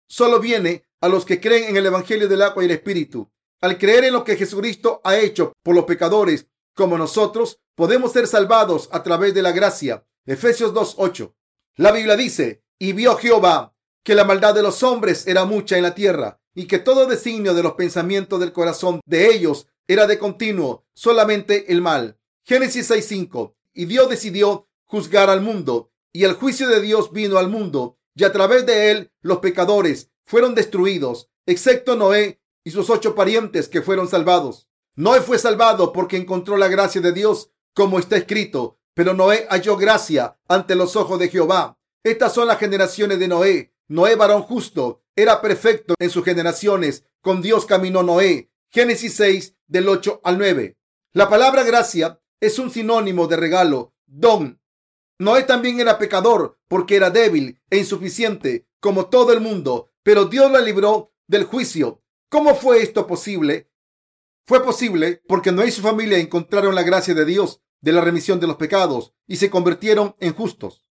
solo 0.08 0.40
viene 0.40 0.86
a 1.02 1.10
los 1.10 1.26
que 1.26 1.42
creen 1.42 1.70
en 1.70 1.78
el 1.78 1.88
Evangelio 1.88 2.28
del 2.28 2.44
agua 2.44 2.64
y 2.64 2.68
el 2.68 2.72
Espíritu. 2.72 3.30
Al 3.60 3.78
creer 3.78 4.06
en 4.06 4.14
lo 4.14 4.24
que 4.24 4.38
Jesucristo 4.38 5.02
ha 5.04 5.18
hecho 5.18 5.54
por 5.64 5.76
los 5.76 5.86
pecadores 5.86 6.48
como 6.74 6.98
nosotros, 6.98 7.60
podemos 7.76 8.14
ser 8.14 8.28
salvados 8.28 8.90
a 8.92 9.04
través 9.04 9.34
de 9.34 9.42
la 9.42 9.52
gracia. 9.52 10.06
Efesios 10.26 10.74
2.8. 10.74 11.34
La 11.76 11.92
Biblia 11.92 12.16
dice, 12.16 12.64
y 12.80 12.94
vio 12.94 13.16
Jehová 13.18 13.76
que 14.04 14.16
la 14.16 14.24
maldad 14.24 14.56
de 14.56 14.64
los 14.64 14.82
hombres 14.84 15.28
era 15.28 15.46
mucha 15.46 15.78
en 15.78 15.84
la 15.84 15.94
tierra 15.94 16.40
y 16.54 16.66
que 16.66 16.80
todo 16.80 17.06
designio 17.06 17.54
de 17.54 17.64
los 17.64 17.74
pensamientos 17.74 18.40
del 18.40 18.52
corazón 18.52 19.00
de 19.06 19.34
ellos 19.34 19.68
era 19.88 20.08
de 20.08 20.18
continuo 20.18 20.86
solamente 20.94 21.72
el 21.72 21.82
mal. 21.82 22.18
Génesis 22.44 22.90
6.5. 22.90 23.54
Y 23.74 23.86
Dios 23.86 24.10
decidió 24.10 24.68
juzgar 24.86 25.30
al 25.30 25.42
mundo 25.42 25.92
y 26.12 26.24
el 26.24 26.34
juicio 26.34 26.68
de 26.68 26.82
Dios 26.82 27.12
vino 27.12 27.38
al 27.38 27.50
mundo 27.50 27.98
y 28.16 28.24
a 28.24 28.32
través 28.32 28.66
de 28.66 28.92
él 28.92 29.12
los 29.22 29.40
pecadores 29.40 30.10
fueron 30.32 30.56
destruidos, 30.56 31.30
excepto 31.46 31.98
Noé 31.98 32.40
y 32.64 32.72
sus 32.72 32.90
ocho 32.90 33.16
parientes 33.16 33.68
que 33.68 33.82
fueron 33.82 34.08
salvados. 34.08 34.70
Noé 34.96 35.20
fue 35.20 35.38
salvado 35.38 35.92
porque 35.92 36.16
encontró 36.16 36.56
la 36.56 36.70
gracia 36.70 37.02
de 37.02 37.12
Dios, 37.12 37.52
como 37.74 38.00
está 38.00 38.16
escrito, 38.16 38.80
pero 38.94 39.14
Noé 39.14 39.46
halló 39.50 39.76
gracia 39.76 40.40
ante 40.48 40.76
los 40.76 40.96
ojos 40.96 41.20
de 41.20 41.28
Jehová. 41.28 41.78
Estas 42.02 42.34
son 42.34 42.48
las 42.48 42.60
generaciones 42.60 43.20
de 43.20 43.28
Noé. 43.28 43.74
Noé, 43.90 44.16
varón 44.16 44.44
justo, 44.44 45.04
era 45.18 45.42
perfecto 45.42 45.96
en 46.00 46.10
sus 46.10 46.24
generaciones. 46.24 47.04
Con 47.20 47.42
Dios 47.42 47.66
caminó 47.66 48.02
Noé. 48.02 48.54
Génesis 48.70 49.14
6, 49.16 49.58
del 49.68 49.90
8 49.90 50.22
al 50.24 50.38
9. 50.38 50.78
La 51.12 51.28
palabra 51.28 51.64
gracia 51.64 52.22
es 52.40 52.58
un 52.58 52.72
sinónimo 52.72 53.28
de 53.28 53.36
regalo, 53.36 53.94
don. 54.06 54.62
Noé 55.20 55.44
también 55.44 55.82
era 55.82 56.00
pecador 56.00 56.58
porque 56.70 56.96
era 56.96 57.10
débil 57.10 57.62
e 57.70 57.80
insuficiente, 57.80 58.66
como 58.80 59.08
todo 59.08 59.34
el 59.34 59.42
mundo, 59.42 59.91
pero 60.04 60.26
Dios 60.26 60.52
la 60.52 60.62
libró 60.62 61.14
del 61.28 61.46
juicio. 61.46 62.02
¿Cómo 62.30 62.56
fue 62.56 62.82
esto 62.82 63.08
posible? 63.08 63.72
Fue 64.46 64.64
posible 64.64 65.22
porque 65.28 65.52
Noé 65.52 65.68
y 65.68 65.72
su 65.72 65.82
familia 65.82 66.18
encontraron 66.18 66.76
la 66.76 66.84
gracia 66.84 67.14
de 67.14 67.26
Dios 67.26 67.62
de 67.82 67.92
la 67.92 68.02
remisión 68.02 68.40
de 68.40 68.48
los 68.48 68.58
pecados 68.58 69.14
y 69.28 69.38
se 69.38 69.50
convirtieron 69.50 70.16
en 70.20 70.34
justos. 70.34 70.86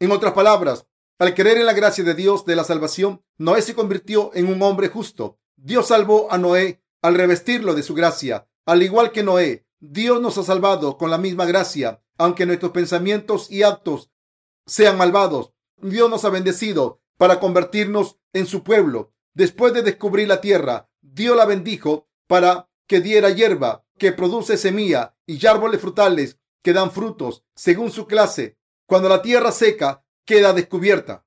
En 0.00 0.12
otras 0.12 0.32
palabras, 0.32 0.86
al 1.18 1.34
creer 1.34 1.58
en 1.58 1.66
la 1.66 1.72
gracia 1.72 2.02
de 2.04 2.14
Dios 2.14 2.44
de 2.44 2.56
la 2.56 2.64
salvación, 2.64 3.24
Noé 3.38 3.62
se 3.62 3.74
convirtió 3.74 4.30
en 4.34 4.48
un 4.48 4.62
hombre 4.62 4.88
justo. 4.88 5.38
Dios 5.56 5.88
salvó 5.88 6.32
a 6.32 6.38
Noé 6.38 6.82
al 7.00 7.14
revestirlo 7.14 7.74
de 7.74 7.82
su 7.82 7.94
gracia. 7.94 8.48
Al 8.66 8.82
igual 8.82 9.12
que 9.12 9.22
Noé, 9.22 9.66
Dios 9.78 10.20
nos 10.20 10.38
ha 10.38 10.42
salvado 10.42 10.96
con 10.96 11.10
la 11.10 11.18
misma 11.18 11.44
gracia, 11.44 12.02
aunque 12.18 12.46
nuestros 12.46 12.72
pensamientos 12.72 13.50
y 13.50 13.62
actos 13.62 14.10
sean 14.66 14.96
malvados. 14.96 15.52
Dios 15.76 16.08
nos 16.08 16.24
ha 16.24 16.30
bendecido 16.30 17.01
para 17.22 17.38
convertirnos 17.38 18.18
en 18.32 18.46
su 18.48 18.64
pueblo. 18.64 19.14
Después 19.32 19.72
de 19.72 19.82
descubrir 19.82 20.26
la 20.26 20.40
tierra, 20.40 20.90
Dios 21.00 21.36
la 21.36 21.44
bendijo 21.44 22.08
para 22.26 22.68
que 22.88 23.00
diera 23.00 23.30
hierba 23.30 23.86
que 23.96 24.10
produce 24.10 24.56
semilla 24.56 25.16
y 25.24 25.46
árboles 25.46 25.80
frutales 25.80 26.40
que 26.64 26.72
dan 26.72 26.90
frutos 26.90 27.44
según 27.54 27.92
su 27.92 28.08
clase. 28.08 28.58
Cuando 28.86 29.08
la 29.08 29.22
tierra 29.22 29.52
seca 29.52 30.04
queda 30.24 30.52
descubierta, 30.52 31.24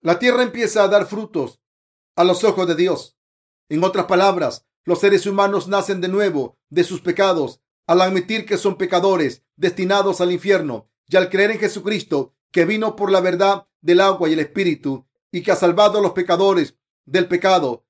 la 0.00 0.18
tierra 0.18 0.42
empieza 0.42 0.82
a 0.82 0.88
dar 0.88 1.06
frutos 1.06 1.60
a 2.16 2.24
los 2.24 2.42
ojos 2.42 2.66
de 2.66 2.74
Dios. 2.74 3.16
En 3.68 3.84
otras 3.84 4.06
palabras, 4.06 4.66
los 4.84 4.98
seres 4.98 5.26
humanos 5.26 5.68
nacen 5.68 6.00
de 6.00 6.08
nuevo 6.08 6.58
de 6.70 6.82
sus 6.82 7.02
pecados 7.02 7.60
al 7.86 8.00
admitir 8.00 8.46
que 8.46 8.58
son 8.58 8.78
pecadores 8.78 9.44
destinados 9.54 10.20
al 10.20 10.32
infierno 10.32 10.90
y 11.06 11.16
al 11.16 11.30
creer 11.30 11.52
en 11.52 11.60
Jesucristo 11.60 12.34
que 12.50 12.64
vino 12.64 12.96
por 12.96 13.12
la 13.12 13.20
verdad 13.20 13.68
del 13.80 14.00
agua 14.00 14.28
y 14.28 14.32
el 14.32 14.40
espíritu 14.40 15.05
y 15.30 15.42
que 15.42 15.52
ha 15.52 15.56
salvado 15.56 15.98
a 15.98 16.02
los 16.02 16.12
pecadores 16.12 16.76
del 17.04 17.28
pecado. 17.28 17.86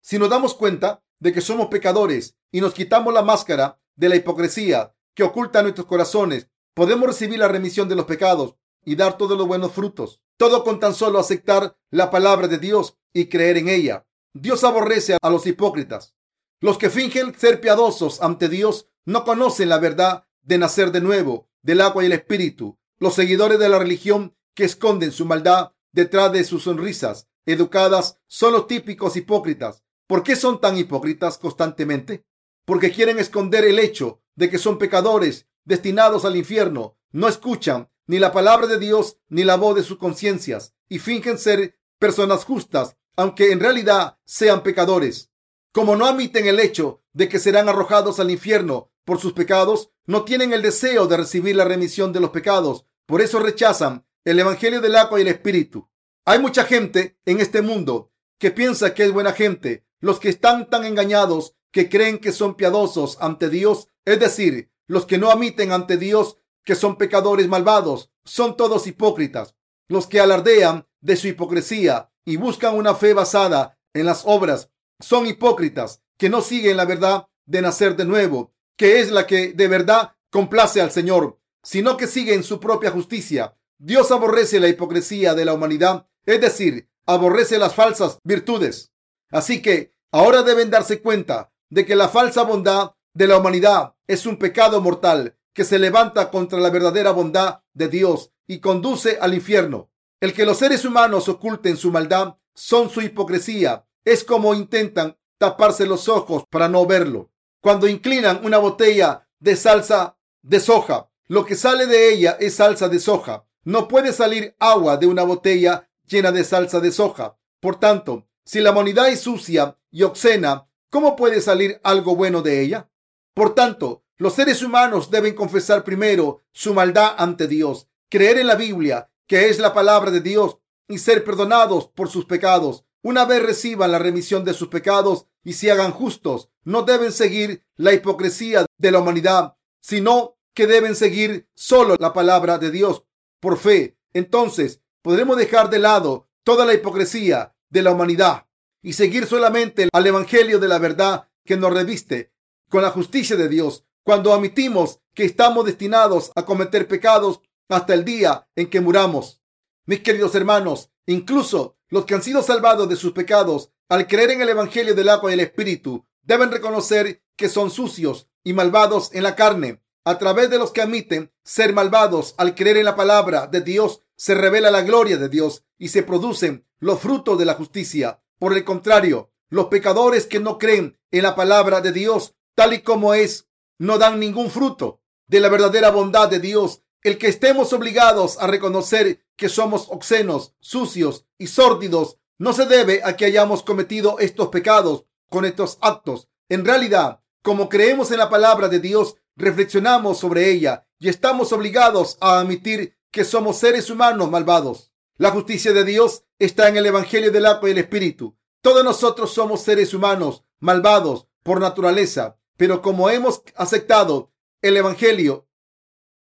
Si 0.00 0.18
nos 0.18 0.30
damos 0.30 0.54
cuenta 0.54 1.02
de 1.18 1.32
que 1.32 1.40
somos 1.40 1.68
pecadores 1.68 2.36
y 2.50 2.60
nos 2.60 2.74
quitamos 2.74 3.12
la 3.14 3.22
máscara 3.22 3.80
de 3.96 4.08
la 4.08 4.16
hipocresía 4.16 4.94
que 5.14 5.22
oculta 5.22 5.62
nuestros 5.62 5.86
corazones, 5.86 6.48
podemos 6.74 7.06
recibir 7.06 7.38
la 7.38 7.48
remisión 7.48 7.88
de 7.88 7.96
los 7.96 8.06
pecados 8.06 8.56
y 8.84 8.96
dar 8.96 9.16
todos 9.16 9.38
los 9.38 9.46
buenos 9.46 9.72
frutos. 9.72 10.20
Todo 10.36 10.64
con 10.64 10.80
tan 10.80 10.94
solo 10.94 11.18
aceptar 11.18 11.76
la 11.90 12.10
palabra 12.10 12.48
de 12.48 12.58
Dios 12.58 12.98
y 13.12 13.26
creer 13.26 13.56
en 13.56 13.68
ella. 13.68 14.06
Dios 14.32 14.64
aborrece 14.64 15.16
a 15.22 15.30
los 15.30 15.46
hipócritas. 15.46 16.14
Los 16.60 16.76
que 16.76 16.90
fingen 16.90 17.38
ser 17.38 17.60
piadosos 17.60 18.20
ante 18.20 18.48
Dios 18.48 18.88
no 19.04 19.24
conocen 19.24 19.68
la 19.68 19.78
verdad 19.78 20.26
de 20.42 20.58
nacer 20.58 20.90
de 20.90 21.00
nuevo, 21.00 21.48
del 21.62 21.80
agua 21.80 22.02
y 22.02 22.06
el 22.06 22.12
espíritu. 22.12 22.78
Los 22.98 23.14
seguidores 23.14 23.58
de 23.58 23.68
la 23.68 23.78
religión 23.78 24.36
que 24.54 24.64
esconden 24.64 25.12
su 25.12 25.24
maldad 25.24 25.72
detrás 25.94 26.32
de 26.32 26.44
sus 26.44 26.64
sonrisas 26.64 27.28
educadas 27.46 28.18
son 28.26 28.52
los 28.52 28.66
típicos 28.66 29.16
hipócritas. 29.16 29.84
¿Por 30.06 30.22
qué 30.22 30.36
son 30.36 30.60
tan 30.60 30.76
hipócritas 30.76 31.38
constantemente? 31.38 32.26
Porque 32.64 32.90
quieren 32.90 33.18
esconder 33.18 33.64
el 33.64 33.78
hecho 33.78 34.20
de 34.34 34.50
que 34.50 34.58
son 34.58 34.78
pecadores 34.78 35.46
destinados 35.64 36.24
al 36.24 36.36
infierno. 36.36 36.98
No 37.12 37.28
escuchan 37.28 37.90
ni 38.06 38.18
la 38.18 38.32
palabra 38.32 38.66
de 38.66 38.78
Dios 38.78 39.18
ni 39.28 39.44
la 39.44 39.56
voz 39.56 39.76
de 39.76 39.82
sus 39.82 39.98
conciencias 39.98 40.74
y 40.88 40.98
fingen 40.98 41.38
ser 41.38 41.78
personas 41.98 42.44
justas, 42.44 42.96
aunque 43.16 43.52
en 43.52 43.60
realidad 43.60 44.18
sean 44.24 44.62
pecadores. 44.62 45.30
Como 45.72 45.96
no 45.96 46.06
admiten 46.06 46.46
el 46.46 46.60
hecho 46.60 47.02
de 47.12 47.28
que 47.28 47.38
serán 47.38 47.68
arrojados 47.68 48.18
al 48.18 48.30
infierno 48.30 48.90
por 49.04 49.20
sus 49.20 49.32
pecados, 49.32 49.90
no 50.06 50.24
tienen 50.24 50.52
el 50.52 50.62
deseo 50.62 51.06
de 51.06 51.18
recibir 51.18 51.56
la 51.56 51.64
remisión 51.64 52.12
de 52.12 52.20
los 52.20 52.30
pecados. 52.30 52.84
Por 53.06 53.20
eso 53.20 53.38
rechazan 53.38 54.06
el 54.24 54.38
Evangelio 54.38 54.80
del 54.80 54.96
agua 54.96 55.18
y 55.18 55.22
el 55.22 55.28
Espíritu. 55.28 55.88
Hay 56.24 56.38
mucha 56.38 56.64
gente 56.64 57.18
en 57.26 57.40
este 57.40 57.60
mundo 57.60 58.12
que 58.38 58.50
piensa 58.50 58.94
que 58.94 59.04
es 59.04 59.12
buena 59.12 59.32
gente. 59.32 59.84
Los 60.00 60.18
que 60.18 60.30
están 60.30 60.68
tan 60.70 60.84
engañados 60.84 61.54
que 61.70 61.88
creen 61.88 62.18
que 62.18 62.32
son 62.32 62.54
piadosos 62.54 63.18
ante 63.20 63.50
Dios, 63.50 63.88
es 64.04 64.20
decir, 64.20 64.70
los 64.86 65.06
que 65.06 65.18
no 65.18 65.30
admiten 65.30 65.72
ante 65.72 65.96
Dios 65.96 66.38
que 66.64 66.74
son 66.74 66.96
pecadores 66.96 67.48
malvados, 67.48 68.10
son 68.24 68.56
todos 68.56 68.86
hipócritas. 68.86 69.54
Los 69.88 70.06
que 70.06 70.20
alardean 70.20 70.86
de 71.00 71.16
su 71.16 71.28
hipocresía 71.28 72.10
y 72.24 72.36
buscan 72.36 72.74
una 72.74 72.94
fe 72.94 73.12
basada 73.12 73.78
en 73.92 74.06
las 74.06 74.22
obras 74.24 74.70
son 75.00 75.26
hipócritas 75.26 76.02
que 76.16 76.30
no 76.30 76.40
siguen 76.40 76.76
la 76.76 76.86
verdad 76.86 77.28
de 77.44 77.60
nacer 77.60 77.96
de 77.96 78.06
nuevo, 78.06 78.54
que 78.76 79.00
es 79.00 79.10
la 79.10 79.26
que 79.26 79.52
de 79.52 79.68
verdad 79.68 80.16
complace 80.30 80.80
al 80.80 80.90
Señor, 80.90 81.38
sino 81.62 81.96
que 81.96 82.06
siguen 82.06 82.42
su 82.42 82.60
propia 82.60 82.90
justicia. 82.90 83.56
Dios 83.84 84.10
aborrece 84.12 84.60
la 84.60 84.68
hipocresía 84.68 85.34
de 85.34 85.44
la 85.44 85.52
humanidad, 85.52 86.06
es 86.24 86.40
decir, 86.40 86.88
aborrece 87.04 87.58
las 87.58 87.74
falsas 87.74 88.18
virtudes. 88.24 88.94
Así 89.30 89.60
que 89.60 89.94
ahora 90.10 90.42
deben 90.42 90.70
darse 90.70 91.02
cuenta 91.02 91.52
de 91.68 91.84
que 91.84 91.94
la 91.94 92.08
falsa 92.08 92.44
bondad 92.44 92.92
de 93.12 93.26
la 93.26 93.36
humanidad 93.36 93.94
es 94.06 94.24
un 94.24 94.38
pecado 94.38 94.80
mortal 94.80 95.36
que 95.52 95.64
se 95.64 95.78
levanta 95.78 96.30
contra 96.30 96.60
la 96.60 96.70
verdadera 96.70 97.10
bondad 97.10 97.60
de 97.74 97.88
Dios 97.88 98.32
y 98.46 98.60
conduce 98.60 99.18
al 99.20 99.34
infierno. 99.34 99.90
El 100.18 100.32
que 100.32 100.46
los 100.46 100.56
seres 100.56 100.86
humanos 100.86 101.28
oculten 101.28 101.76
su 101.76 101.92
maldad 101.92 102.36
son 102.54 102.88
su 102.88 103.02
hipocresía. 103.02 103.86
Es 104.02 104.24
como 104.24 104.54
intentan 104.54 105.18
taparse 105.36 105.84
los 105.84 106.08
ojos 106.08 106.44
para 106.48 106.70
no 106.70 106.86
verlo. 106.86 107.32
Cuando 107.60 107.86
inclinan 107.86 108.40
una 108.46 108.56
botella 108.56 109.28
de 109.40 109.56
salsa 109.56 110.16
de 110.40 110.58
soja, 110.60 111.10
lo 111.26 111.44
que 111.44 111.54
sale 111.54 111.84
de 111.84 112.14
ella 112.14 112.38
es 112.40 112.54
salsa 112.54 112.88
de 112.88 112.98
soja. 112.98 113.44
No 113.64 113.88
puede 113.88 114.12
salir 114.12 114.54
agua 114.58 114.98
de 114.98 115.06
una 115.06 115.22
botella 115.22 115.88
llena 116.06 116.32
de 116.32 116.44
salsa 116.44 116.80
de 116.80 116.92
soja. 116.92 117.38
Por 117.60 117.80
tanto, 117.80 118.28
si 118.44 118.60
la 118.60 118.72
humanidad 118.72 119.08
es 119.08 119.20
sucia 119.20 119.78
y 119.90 120.02
obscena, 120.02 120.68
¿cómo 120.90 121.16
puede 121.16 121.40
salir 121.40 121.80
algo 121.82 122.14
bueno 122.14 122.42
de 122.42 122.60
ella? 122.60 122.90
Por 123.32 123.54
tanto, 123.54 124.04
los 124.18 124.34
seres 124.34 124.62
humanos 124.62 125.10
deben 125.10 125.34
confesar 125.34 125.82
primero 125.82 126.42
su 126.52 126.74
maldad 126.74 127.14
ante 127.16 127.48
Dios, 127.48 127.88
creer 128.10 128.38
en 128.38 128.48
la 128.48 128.54
Biblia, 128.54 129.10
que 129.26 129.48
es 129.48 129.58
la 129.58 129.72
palabra 129.72 130.10
de 130.10 130.20
Dios, 130.20 130.58
y 130.86 130.98
ser 130.98 131.24
perdonados 131.24 131.88
por 131.88 132.10
sus 132.10 132.26
pecados. 132.26 132.84
Una 133.02 133.24
vez 133.24 133.42
reciban 133.42 133.90
la 133.90 133.98
remisión 133.98 134.44
de 134.44 134.52
sus 134.52 134.68
pecados 134.68 135.26
y 135.42 135.54
se 135.54 135.70
hagan 135.70 135.92
justos, 135.92 136.50
no 136.64 136.82
deben 136.82 137.12
seguir 137.12 137.64
la 137.76 137.94
hipocresía 137.94 138.66
de 138.76 138.90
la 138.90 138.98
humanidad, 138.98 139.56
sino 139.80 140.36
que 140.52 140.66
deben 140.66 140.94
seguir 140.94 141.48
solo 141.54 141.96
la 141.98 142.12
palabra 142.12 142.58
de 142.58 142.70
Dios 142.70 143.04
por 143.44 143.58
fe. 143.58 143.96
Entonces 144.14 144.80
podremos 145.02 145.36
dejar 145.36 145.68
de 145.68 145.78
lado 145.78 146.30
toda 146.42 146.64
la 146.64 146.72
hipocresía 146.72 147.54
de 147.68 147.82
la 147.82 147.92
humanidad 147.92 148.46
y 148.82 148.94
seguir 148.94 149.26
solamente 149.26 149.88
al 149.92 150.06
Evangelio 150.06 150.58
de 150.58 150.66
la 150.66 150.78
verdad 150.78 151.28
que 151.44 151.56
nos 151.56 151.72
reviste 151.72 152.32
con 152.70 152.82
la 152.82 152.90
justicia 152.90 153.36
de 153.36 153.48
Dios. 153.48 153.84
Cuando 154.02 154.32
admitimos 154.32 155.00
que 155.14 155.24
estamos 155.24 155.66
destinados 155.66 156.32
a 156.34 156.44
cometer 156.44 156.88
pecados 156.88 157.40
hasta 157.68 157.94
el 157.94 158.04
día 158.04 158.48
en 158.56 158.68
que 158.68 158.80
muramos. 158.80 159.42
Mis 159.86 160.00
queridos 160.00 160.34
hermanos, 160.34 160.90
incluso 161.06 161.76
los 161.88 162.06
que 162.06 162.14
han 162.14 162.22
sido 162.22 162.42
salvados 162.42 162.88
de 162.88 162.96
sus 162.96 163.12
pecados 163.12 163.70
al 163.90 164.06
creer 164.06 164.30
en 164.30 164.40
el 164.40 164.48
Evangelio 164.48 164.94
del 164.94 165.10
agua 165.10 165.30
y 165.30 165.34
el 165.34 165.40
Espíritu, 165.40 166.06
deben 166.22 166.50
reconocer 166.50 167.22
que 167.36 167.50
son 167.50 167.70
sucios 167.70 168.26
y 168.42 168.54
malvados 168.54 169.10
en 169.12 169.22
la 169.22 169.36
carne. 169.36 169.83
A 170.04 170.18
través 170.18 170.50
de 170.50 170.58
los 170.58 170.70
que 170.70 170.82
admiten 170.82 171.32
ser 171.42 171.72
malvados 171.72 172.34
al 172.36 172.54
creer 172.54 172.76
en 172.76 172.84
la 172.84 172.96
palabra 172.96 173.46
de 173.46 173.62
Dios, 173.62 174.02
se 174.16 174.34
revela 174.34 174.70
la 174.70 174.82
gloria 174.82 175.16
de 175.16 175.28
Dios 175.28 175.64
y 175.78 175.88
se 175.88 176.02
producen 176.02 176.66
los 176.78 177.00
frutos 177.00 177.38
de 177.38 177.46
la 177.46 177.54
justicia. 177.54 178.22
Por 178.38 178.52
el 178.52 178.64
contrario, 178.64 179.30
los 179.48 179.66
pecadores 179.66 180.26
que 180.26 180.40
no 180.40 180.58
creen 180.58 180.98
en 181.10 181.22
la 181.22 181.34
palabra 181.34 181.80
de 181.80 181.92
Dios 181.92 182.34
tal 182.54 182.72
y 182.74 182.82
como 182.82 183.14
es, 183.14 183.48
no 183.78 183.98
dan 183.98 184.20
ningún 184.20 184.50
fruto 184.50 185.00
de 185.26 185.40
la 185.40 185.48
verdadera 185.48 185.90
bondad 185.90 186.28
de 186.28 186.38
Dios. 186.38 186.82
El 187.02 187.18
que 187.18 187.28
estemos 187.28 187.72
obligados 187.72 188.38
a 188.38 188.46
reconocer 188.46 189.24
que 189.36 189.48
somos 189.48 189.88
obscenos, 189.90 190.54
sucios 190.60 191.26
y 191.38 191.48
sórdidos 191.48 192.18
no 192.38 192.52
se 192.52 192.66
debe 192.66 193.00
a 193.04 193.16
que 193.16 193.24
hayamos 193.24 193.62
cometido 193.62 194.18
estos 194.18 194.48
pecados 194.48 195.04
con 195.28 195.44
estos 195.44 195.78
actos. 195.80 196.28
En 196.48 196.64
realidad, 196.64 197.20
como 197.42 197.68
creemos 197.68 198.10
en 198.10 198.18
la 198.18 198.30
palabra 198.30 198.68
de 198.68 198.80
Dios, 198.80 199.16
reflexionamos 199.36 200.18
sobre 200.18 200.50
ella 200.50 200.86
y 200.98 201.08
estamos 201.08 201.52
obligados 201.52 202.16
a 202.20 202.38
admitir 202.38 202.96
que 203.10 203.24
somos 203.24 203.58
seres 203.58 203.90
humanos 203.90 204.30
malvados. 204.30 204.92
La 205.16 205.30
justicia 205.30 205.72
de 205.72 205.84
Dios 205.84 206.24
está 206.38 206.68
en 206.68 206.76
el 206.76 206.86
Evangelio 206.86 207.30
del 207.30 207.46
agua 207.46 207.68
y 207.68 207.72
el 207.72 207.78
Espíritu. 207.78 208.36
Todos 208.60 208.84
nosotros 208.84 209.32
somos 209.32 209.62
seres 209.62 209.94
humanos 209.94 210.44
malvados 210.58 211.28
por 211.42 211.60
naturaleza, 211.60 212.38
pero 212.56 212.82
como 212.82 213.10
hemos 213.10 213.42
aceptado 213.56 214.32
el 214.62 214.76
Evangelio 214.76 215.46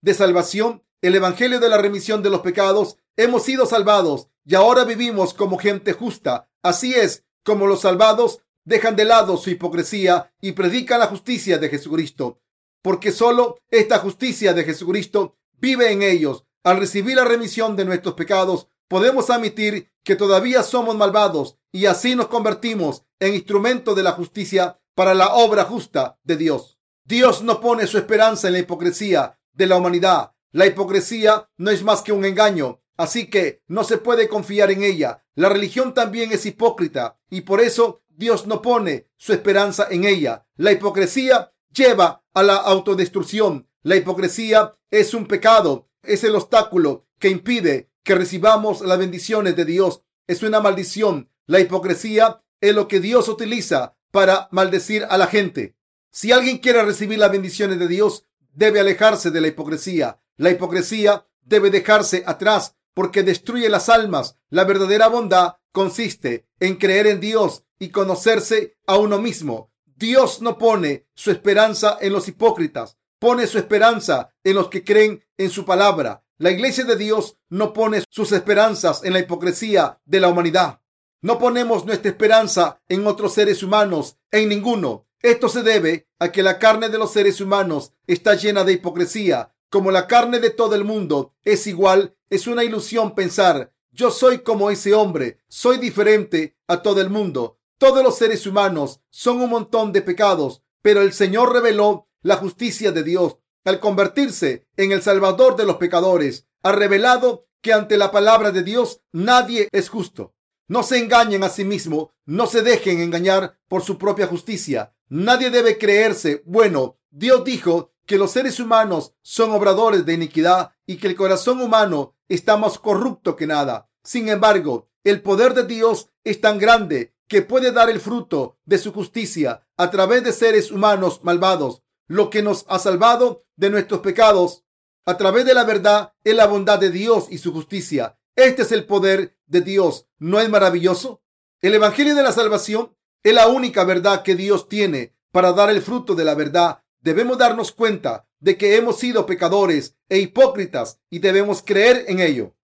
de 0.01 0.13
salvación, 0.13 0.83
el 1.01 1.15
Evangelio 1.15 1.59
de 1.59 1.69
la 1.69 1.77
remisión 1.77 2.23
de 2.23 2.29
los 2.29 2.41
pecados, 2.41 2.97
hemos 3.15 3.43
sido 3.43 3.65
salvados 3.65 4.29
y 4.45 4.55
ahora 4.55 4.85
vivimos 4.85 5.33
como 5.33 5.57
gente 5.57 5.93
justa. 5.93 6.49
Así 6.61 6.93
es 6.93 7.25
como 7.43 7.67
los 7.67 7.81
salvados 7.81 8.41
dejan 8.63 8.95
de 8.95 9.05
lado 9.05 9.37
su 9.37 9.49
hipocresía 9.49 10.33
y 10.41 10.51
predican 10.51 10.99
la 10.99 11.07
justicia 11.07 11.57
de 11.57 11.69
Jesucristo, 11.69 12.41
porque 12.81 13.11
solo 13.11 13.57
esta 13.69 13.99
justicia 13.99 14.53
de 14.53 14.63
Jesucristo 14.63 15.37
vive 15.59 15.91
en 15.91 16.03
ellos. 16.03 16.45
Al 16.63 16.79
recibir 16.79 17.15
la 17.15 17.25
remisión 17.25 17.75
de 17.75 17.85
nuestros 17.85 18.15
pecados, 18.15 18.67
podemos 18.87 19.29
admitir 19.29 19.91
que 20.03 20.15
todavía 20.15 20.63
somos 20.63 20.95
malvados 20.95 21.57
y 21.71 21.85
así 21.85 22.15
nos 22.15 22.27
convertimos 22.27 23.03
en 23.19 23.35
instrumento 23.35 23.95
de 23.95 24.03
la 24.03 24.11
justicia 24.13 24.79
para 24.95 25.13
la 25.13 25.35
obra 25.35 25.63
justa 25.63 26.19
de 26.23 26.37
Dios. 26.37 26.79
Dios 27.03 27.43
no 27.43 27.61
pone 27.61 27.87
su 27.87 27.97
esperanza 27.97 28.47
en 28.47 28.53
la 28.53 28.59
hipocresía 28.59 29.39
de 29.53 29.67
la 29.67 29.77
humanidad. 29.77 30.33
La 30.51 30.65
hipocresía 30.65 31.49
no 31.57 31.71
es 31.71 31.83
más 31.83 32.01
que 32.01 32.11
un 32.11 32.25
engaño, 32.25 32.81
así 32.97 33.29
que 33.29 33.61
no 33.67 33.83
se 33.83 33.97
puede 33.97 34.27
confiar 34.27 34.71
en 34.71 34.83
ella. 34.83 35.23
La 35.35 35.49
religión 35.49 35.93
también 35.93 36.31
es 36.31 36.45
hipócrita 36.45 37.19
y 37.29 37.41
por 37.41 37.61
eso 37.61 38.01
Dios 38.09 38.47
no 38.47 38.61
pone 38.61 39.07
su 39.17 39.33
esperanza 39.33 39.87
en 39.89 40.05
ella. 40.05 40.47
La 40.55 40.71
hipocresía 40.71 41.53
lleva 41.71 42.23
a 42.37 42.43
la 42.43 42.57
autodestrucción. 42.57 43.67
La 43.81 43.95
hipocresía 43.95 44.77
es 44.91 45.15
un 45.15 45.25
pecado, 45.25 45.89
es 46.03 46.23
el 46.23 46.35
obstáculo 46.35 47.07
que 47.17 47.29
impide 47.29 47.89
que 48.03 48.13
recibamos 48.13 48.81
las 48.81 48.99
bendiciones 48.99 49.55
de 49.55 49.65
Dios. 49.65 50.03
Es 50.27 50.43
una 50.43 50.59
maldición. 50.59 51.31
La 51.47 51.59
hipocresía 51.59 52.43
es 52.61 52.75
lo 52.75 52.87
que 52.87 52.99
Dios 52.99 53.27
utiliza 53.27 53.95
para 54.11 54.49
maldecir 54.51 55.07
a 55.09 55.17
la 55.17 55.25
gente. 55.25 55.75
Si 56.11 56.31
alguien 56.31 56.59
quiere 56.59 56.83
recibir 56.83 57.17
las 57.17 57.31
bendiciones 57.31 57.79
de 57.79 57.87
Dios, 57.87 58.23
debe 58.53 58.79
alejarse 58.79 59.31
de 59.31 59.41
la 59.41 59.47
hipocresía. 59.47 60.21
La 60.35 60.51
hipocresía 60.51 61.25
debe 61.41 61.71
dejarse 61.71 62.23
atrás 62.27 62.75
porque 62.93 63.23
destruye 63.23 63.67
las 63.67 63.89
almas. 63.89 64.37
La 64.49 64.63
verdadera 64.63 65.07
bondad 65.07 65.55
consiste 65.71 66.47
en 66.59 66.75
creer 66.75 67.07
en 67.07 67.19
Dios 67.19 67.63
y 67.79 67.89
conocerse 67.89 68.77
a 68.85 68.97
uno 68.97 69.19
mismo. 69.19 69.71
Dios 69.97 70.43
no 70.43 70.59
pone 70.59 71.07
su 71.15 71.31
esperanza 71.31 71.97
en 71.99 72.13
los 72.13 72.27
hipócritas, 72.27 72.99
pone 73.17 73.47
su 73.47 73.57
esperanza 73.57 74.29
en 74.43 74.53
los 74.53 74.67
que 74.67 74.83
creen 74.83 75.25
en 75.39 75.49
su 75.49 75.65
palabra. 75.65 76.23
La 76.37 76.51
iglesia 76.51 76.83
de 76.83 76.95
Dios 76.95 77.37
no 77.49 77.73
pone 77.73 78.03
sus 78.11 78.31
esperanzas 78.31 79.03
en 79.03 79.13
la 79.13 79.19
hipocresía 79.19 79.99
de 80.05 80.19
la 80.19 80.27
humanidad. 80.27 80.81
No 81.21 81.39
ponemos 81.39 81.87
nuestra 81.87 82.11
esperanza 82.11 82.79
en 82.87 83.07
otros 83.07 83.33
seres 83.33 83.63
humanos, 83.63 84.17
en 84.29 84.49
ninguno. 84.49 85.07
Esto 85.19 85.49
se 85.49 85.63
debe 85.63 86.07
a 86.19 86.31
que 86.31 86.43
la 86.43 86.59
carne 86.59 86.89
de 86.89 86.99
los 86.99 87.11
seres 87.11 87.41
humanos 87.41 87.93
está 88.05 88.35
llena 88.35 88.63
de 88.63 88.73
hipocresía. 88.73 89.55
Como 89.71 89.89
la 89.89 90.05
carne 90.05 90.39
de 90.39 90.51
todo 90.51 90.75
el 90.75 90.83
mundo 90.83 91.33
es 91.43 91.65
igual, 91.65 92.15
es 92.29 92.45
una 92.45 92.63
ilusión 92.63 93.15
pensar, 93.15 93.73
yo 93.91 94.11
soy 94.11 94.43
como 94.43 94.69
ese 94.69 94.93
hombre, 94.93 95.39
soy 95.47 95.79
diferente 95.79 96.55
a 96.67 96.83
todo 96.83 97.01
el 97.01 97.09
mundo. 97.09 97.56
Todos 97.77 98.03
los 98.03 98.17
seres 98.17 98.47
humanos 98.47 99.01
son 99.11 99.39
un 99.39 99.51
montón 99.51 99.91
de 99.91 100.01
pecados, 100.01 100.63
pero 100.81 101.01
el 101.01 101.13
Señor 101.13 101.53
reveló 101.53 102.07
la 102.23 102.37
justicia 102.37 102.91
de 102.91 103.03
Dios 103.03 103.37
al 103.65 103.79
convertirse 103.79 104.65
en 104.77 104.91
el 104.91 105.03
Salvador 105.03 105.55
de 105.55 105.65
los 105.65 105.75
pecadores. 105.75 106.47
Ha 106.63 106.71
revelado 106.71 107.45
que 107.61 107.73
ante 107.73 107.97
la 107.97 108.09
palabra 108.09 108.51
de 108.51 108.63
Dios 108.63 109.01
nadie 109.11 109.67
es 109.71 109.89
justo. 109.89 110.33
No 110.67 110.81
se 110.81 110.97
engañen 110.97 111.43
a 111.43 111.49
sí 111.49 111.65
mismos, 111.65 112.07
no 112.25 112.47
se 112.47 112.63
dejen 112.63 112.99
engañar 112.99 113.59
por 113.67 113.83
su 113.83 113.99
propia 113.99 114.25
justicia. 114.25 114.95
Nadie 115.09 115.51
debe 115.51 115.77
creerse 115.77 116.41
bueno. 116.45 116.97
Dios 117.11 117.43
dijo 117.43 117.91
que 118.07 118.17
los 118.17 118.31
seres 118.31 118.59
humanos 118.59 119.13
son 119.21 119.51
obradores 119.51 120.03
de 120.05 120.13
iniquidad 120.13 120.71
y 120.87 120.97
que 120.97 121.07
el 121.07 121.15
corazón 121.15 121.61
humano 121.61 122.15
está 122.27 122.57
más 122.57 122.79
corrupto 122.79 123.35
que 123.35 123.45
nada. 123.45 123.89
Sin 124.03 124.29
embargo, 124.29 124.89
el 125.03 125.21
poder 125.21 125.53
de 125.53 125.65
Dios 125.65 126.09
es 126.23 126.41
tan 126.41 126.57
grande 126.57 127.13
que 127.27 127.41
puede 127.41 127.71
dar 127.71 127.89
el 127.89 127.99
fruto 127.99 128.57
de 128.65 128.77
su 128.77 128.93
justicia 128.93 129.67
a 129.75 129.91
través 129.91 130.23
de 130.23 130.31
seres 130.31 130.71
humanos 130.71 131.21
malvados. 131.23 131.83
Lo 132.07 132.29
que 132.29 132.41
nos 132.41 132.65
ha 132.69 132.79
salvado 132.79 133.45
de 133.55 133.69
nuestros 133.69 133.99
pecados 134.01 134.63
a 135.05 135.17
través 135.17 135.45
de 135.45 135.53
la 135.53 135.63
verdad 135.63 136.13
es 136.23 136.35
la 136.35 136.47
bondad 136.47 136.79
de 136.79 136.89
Dios 136.89 137.27
y 137.29 137.37
su 137.37 137.53
justicia. 137.53 138.17
Este 138.35 138.61
es 138.61 138.71
el 138.71 138.85
poder 138.85 139.37
de 139.45 139.61
Dios. 139.61 140.07
¿No 140.19 140.39
es 140.39 140.49
maravilloso? 140.49 141.21
El 141.61 141.73
Evangelio 141.73 142.15
de 142.15 142.23
la 142.23 142.31
Salvación 142.31 142.95
es 143.23 143.33
la 143.33 143.47
única 143.47 143.83
verdad 143.83 144.23
que 144.23 144.35
Dios 144.35 144.69
tiene 144.69 145.15
para 145.31 145.53
dar 145.53 145.69
el 145.69 145.81
fruto 145.81 146.15
de 146.15 146.23
la 146.23 146.35
verdad. 146.35 146.83
Debemos 147.01 147.37
darnos 147.37 147.71
cuenta 147.71 148.27
de 148.39 148.57
que 148.57 148.75
hemos 148.75 148.99
sido 148.99 149.25
pecadores 149.25 149.95
e 150.09 150.19
hipócritas 150.19 150.99
y 151.09 151.19
debemos 151.19 151.63
creer 151.63 152.05
en 152.07 152.19
ello. 152.19 152.55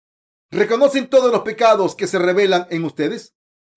¿Reconocen 0.52 1.10
todos 1.10 1.32
los 1.32 1.42
pecados 1.42 1.96
que 1.96 2.08
se 2.08 2.20
revelan 2.20 2.68
en 2.70 2.86
ustedes? 2.86 3.34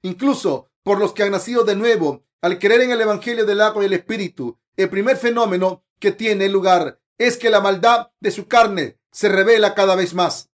Incluso 0.07 0.71
por 0.85 1.01
los 1.01 1.13
que 1.13 1.25
han 1.25 1.33
nacido 1.33 1.65
de 1.65 1.75
nuevo 1.75 2.25
al 2.41 2.61
creer 2.61 2.83
en 2.83 2.93
el 2.93 3.01
Evangelio 3.01 3.45
del 3.45 3.61
agua 3.61 3.83
y 3.83 3.87
el 3.87 3.93
Espíritu. 3.93 4.57
El 4.77 4.89
primer 4.89 5.17
fenómeno 5.17 5.83
que 5.99 6.13
tiene 6.13 6.49
lugar 6.49 7.01
es 7.19 7.37
que 7.37 7.51
la 7.51 7.61
maldad 7.61 8.13
de 8.21 8.31
su 8.31 8.47
carne 8.47 9.01
se 9.11 9.29
revela 9.29 9.75
cada 9.75 9.97
vez 9.97 10.15
más. 10.15 10.49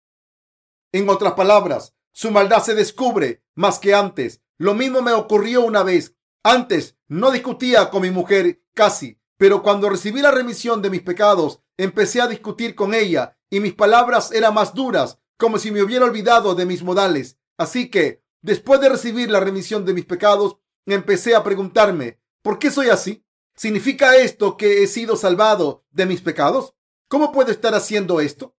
En 0.90 1.06
otras 1.10 1.34
palabras, 1.34 1.94
su 2.12 2.30
maldad 2.30 2.62
se 2.62 2.74
descubre 2.74 3.42
más 3.54 3.78
que 3.78 3.92
antes. 3.92 4.40
Lo 4.56 4.72
mismo 4.72 5.02
me 5.02 5.12
ocurrió 5.12 5.60
una 5.60 5.82
vez. 5.82 6.14
Antes 6.42 6.96
no 7.08 7.30
discutía 7.30 7.90
con 7.90 8.00
mi 8.00 8.10
mujer 8.10 8.62
casi, 8.72 9.20
pero 9.36 9.62
cuando 9.62 9.90
recibí 9.90 10.22
la 10.22 10.30
remisión 10.30 10.80
de 10.80 10.88
mis 10.88 11.02
pecados, 11.02 11.60
empecé 11.76 12.22
a 12.22 12.26
discutir 12.26 12.74
con 12.74 12.94
ella 12.94 13.36
y 13.50 13.60
mis 13.60 13.74
palabras 13.74 14.32
eran 14.32 14.54
más 14.54 14.72
duras, 14.72 15.18
como 15.36 15.58
si 15.58 15.70
me 15.70 15.82
hubiera 15.82 16.06
olvidado 16.06 16.54
de 16.54 16.64
mis 16.64 16.82
modales. 16.82 17.36
Así 17.58 17.90
que, 17.90 18.21
después 18.42 18.80
de 18.80 18.88
recibir 18.88 19.30
la 19.30 19.40
remisión 19.40 19.84
de 19.84 19.94
mis 19.94 20.04
pecados, 20.04 20.58
empecé 20.86 21.34
a 21.34 21.42
preguntarme, 21.42 22.20
¿por 22.42 22.58
qué 22.58 22.70
soy 22.70 22.90
así? 22.90 23.24
¿Significa 23.54 24.16
esto 24.16 24.56
que 24.56 24.82
he 24.82 24.86
sido 24.86 25.16
salvado 25.16 25.84
de 25.90 26.06
mis 26.06 26.20
pecados? 26.20 26.74
¿Cómo 27.08 27.32
puedo 27.32 27.50
estar 27.50 27.74
haciendo 27.74 28.20
esto? 28.20 28.56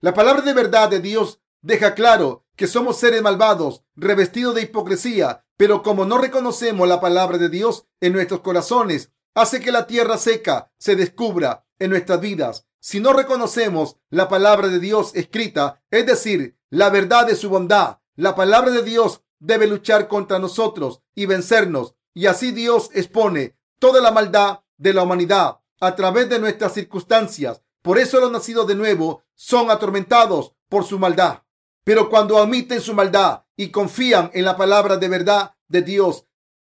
La 0.00 0.14
palabra 0.14 0.42
de 0.42 0.52
verdad 0.52 0.88
de 0.90 1.00
Dios 1.00 1.40
deja 1.62 1.94
claro 1.94 2.44
que 2.56 2.66
somos 2.66 2.98
seres 2.98 3.22
malvados, 3.22 3.84
revestidos 3.96 4.54
de 4.54 4.62
hipocresía, 4.62 5.46
pero 5.56 5.82
como 5.82 6.04
no 6.04 6.18
reconocemos 6.18 6.86
la 6.88 7.00
palabra 7.00 7.38
de 7.38 7.48
Dios 7.48 7.86
en 8.00 8.12
nuestros 8.12 8.40
corazones, 8.40 9.12
hace 9.34 9.60
que 9.60 9.72
la 9.72 9.86
tierra 9.86 10.18
seca 10.18 10.72
se 10.78 10.96
descubra 10.96 11.66
en 11.78 11.90
nuestras 11.90 12.20
vidas. 12.20 12.66
Si 12.80 13.00
no 13.00 13.12
reconocemos 13.12 13.96
la 14.10 14.28
palabra 14.28 14.68
de 14.68 14.78
Dios 14.78 15.12
escrita, 15.14 15.82
es 15.90 16.04
decir, 16.06 16.58
la 16.70 16.90
verdad 16.90 17.26
de 17.26 17.36
su 17.36 17.48
bondad, 17.48 17.98
la 18.16 18.36
palabra 18.36 18.70
de 18.70 18.82
Dios 18.82 19.22
debe 19.40 19.66
luchar 19.66 20.06
contra 20.08 20.38
nosotros 20.38 21.02
y 21.14 21.26
vencernos. 21.26 21.94
Y 22.14 22.26
así 22.26 22.52
Dios 22.52 22.90
expone 22.94 23.56
toda 23.80 24.00
la 24.00 24.12
maldad 24.12 24.60
de 24.76 24.94
la 24.94 25.02
humanidad 25.02 25.58
a 25.80 25.96
través 25.96 26.28
de 26.28 26.38
nuestras 26.38 26.72
circunstancias. 26.74 27.62
Por 27.82 27.98
eso 27.98 28.20
los 28.20 28.30
nacidos 28.30 28.66
de 28.68 28.76
nuevo 28.76 29.24
son 29.34 29.70
atormentados 29.70 30.54
por 30.68 30.84
su 30.84 30.98
maldad. 30.98 31.42
Pero 31.82 32.08
cuando 32.08 32.38
admiten 32.38 32.80
su 32.80 32.94
maldad 32.94 33.42
y 33.56 33.70
confían 33.70 34.30
en 34.32 34.44
la 34.44 34.56
palabra 34.56 34.96
de 34.96 35.08
verdad 35.08 35.54
de 35.68 35.82
Dios, 35.82 36.26